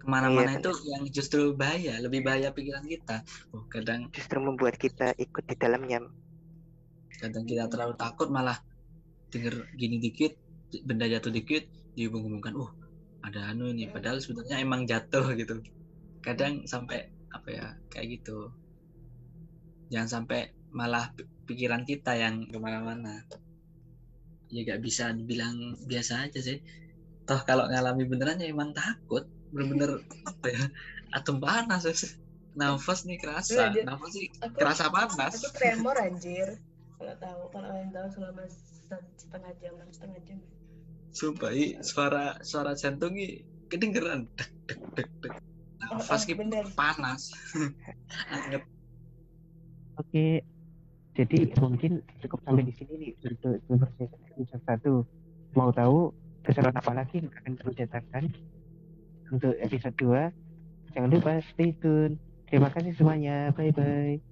ke 0.00 0.06
mana-mana 0.14 0.50
Iya, 0.50 0.58
itu 0.58 0.70
yang 0.92 1.02
justru 1.16 1.40
bahaya 1.60 1.92
lebih 2.04 2.20
bahaya 2.26 2.48
pikiran 2.56 2.84
kita. 2.92 3.16
Oh 3.54 3.64
kadang 3.74 4.02
Justru 4.14 4.38
membuat 4.46 4.74
kita 4.84 5.06
ikut 5.24 5.44
di 5.50 5.56
dalamnya. 5.62 5.98
kadang 7.20 7.44
kita 7.50 7.64
terlalu 7.72 7.94
takut 8.02 8.28
malah 8.36 8.58
denger 9.32 9.54
gini 9.80 9.96
dikit 10.06 10.32
benda 10.88 11.06
jatuh 11.14 11.32
dikit 11.38 11.62
dihubung-hubungkan. 11.96 12.54
Uh 12.62 12.70
ada 13.26 13.40
anu 13.52 13.64
ini 13.74 13.84
padahal 13.94 14.18
sebenarnya 14.24 14.56
emang 14.66 14.82
jatuh 14.92 15.24
gitu. 15.40 15.54
Kadang 16.26 16.54
sampai 16.72 16.98
apa 17.36 17.48
ya 17.58 17.66
kayak 17.92 18.06
gitu. 18.20 18.36
Jangan 19.92 20.08
sampai 20.14 20.40
malah 20.78 21.04
pi- 21.16 21.28
pikiran 21.48 21.82
kita 21.90 22.12
yang 22.22 22.34
ke 22.52 22.58
mana-mana. 22.64 23.12
Ya 24.54 24.60
gak 24.70 24.80
bisa 24.86 25.04
dibilang 25.18 25.56
biasa 25.90 26.12
aja 26.26 26.38
sih. 26.48 26.58
Toh 27.28 27.40
kalau 27.48 27.64
ngalami 27.70 28.04
beneran 28.10 28.42
ya 28.42 28.48
emang 28.54 28.70
takut 28.80 29.24
bener-bener 29.50 29.90
apa 30.26 30.46
ya 30.48 30.64
atom 31.10 31.36
panas 31.42 31.82
wes. 31.86 32.16
nafas 32.50 33.06
nih 33.06 33.14
kerasa 33.18 33.54
Iya, 33.54 33.66
dia- 33.70 33.86
nafas 33.86 34.10
sih 34.10 34.26
aku 34.42 34.54
kerasa 34.58 34.84
panas 34.90 35.32
aku 35.38 35.48
tremor 35.54 35.96
anjir 36.02 36.48
kalau 36.98 37.14
tahu 37.22 37.40
kalau 37.54 37.66
kalian 37.70 37.90
tahu 37.94 38.06
selama 38.10 38.42
setengah 39.14 39.52
jam 39.62 39.74
setengah 39.90 40.20
jam 40.26 40.38
Sumpah, 41.10 41.50
i, 41.50 41.74
suara 41.82 42.38
suara 42.38 42.78
jantung 42.78 43.18
i 43.18 43.42
kedengeran. 43.66 44.30
Dek, 44.38 44.50
dek, 44.70 44.78
dek, 44.94 45.08
dek. 45.26 45.34
Nafas 45.82 46.22
Oh, 46.22 46.38
oh, 46.38 46.70
panas. 46.78 47.34
Anget. 48.30 48.62
Oke, 49.98 50.46
jadi 51.18 51.38
mungkin 51.58 51.98
cukup 52.22 52.38
sampai 52.46 52.62
di 52.62 52.72
sini 52.78 52.92
nih 52.94 53.10
untuk 53.26 53.58
conversation 53.66 54.20
episode 54.30 54.62
satu. 54.64 54.92
Mau 55.58 55.74
tahu 55.74 56.14
keseruan 56.46 56.78
apa 56.78 56.92
lagi 56.94 57.18
yang 57.20 57.28
akan 57.42 57.52
kami 57.58 57.72
datangkan 57.74 58.24
untuk 59.30 59.54
episode 59.58 59.96
2? 59.96 60.94
Jangan 60.94 61.10
lupa 61.10 61.38
stay 61.54 61.72
tune. 61.78 62.18
Terima 62.50 62.68
kasih 62.68 62.92
semuanya. 62.98 63.54
Bye 63.54 63.72
bye. 63.72 64.20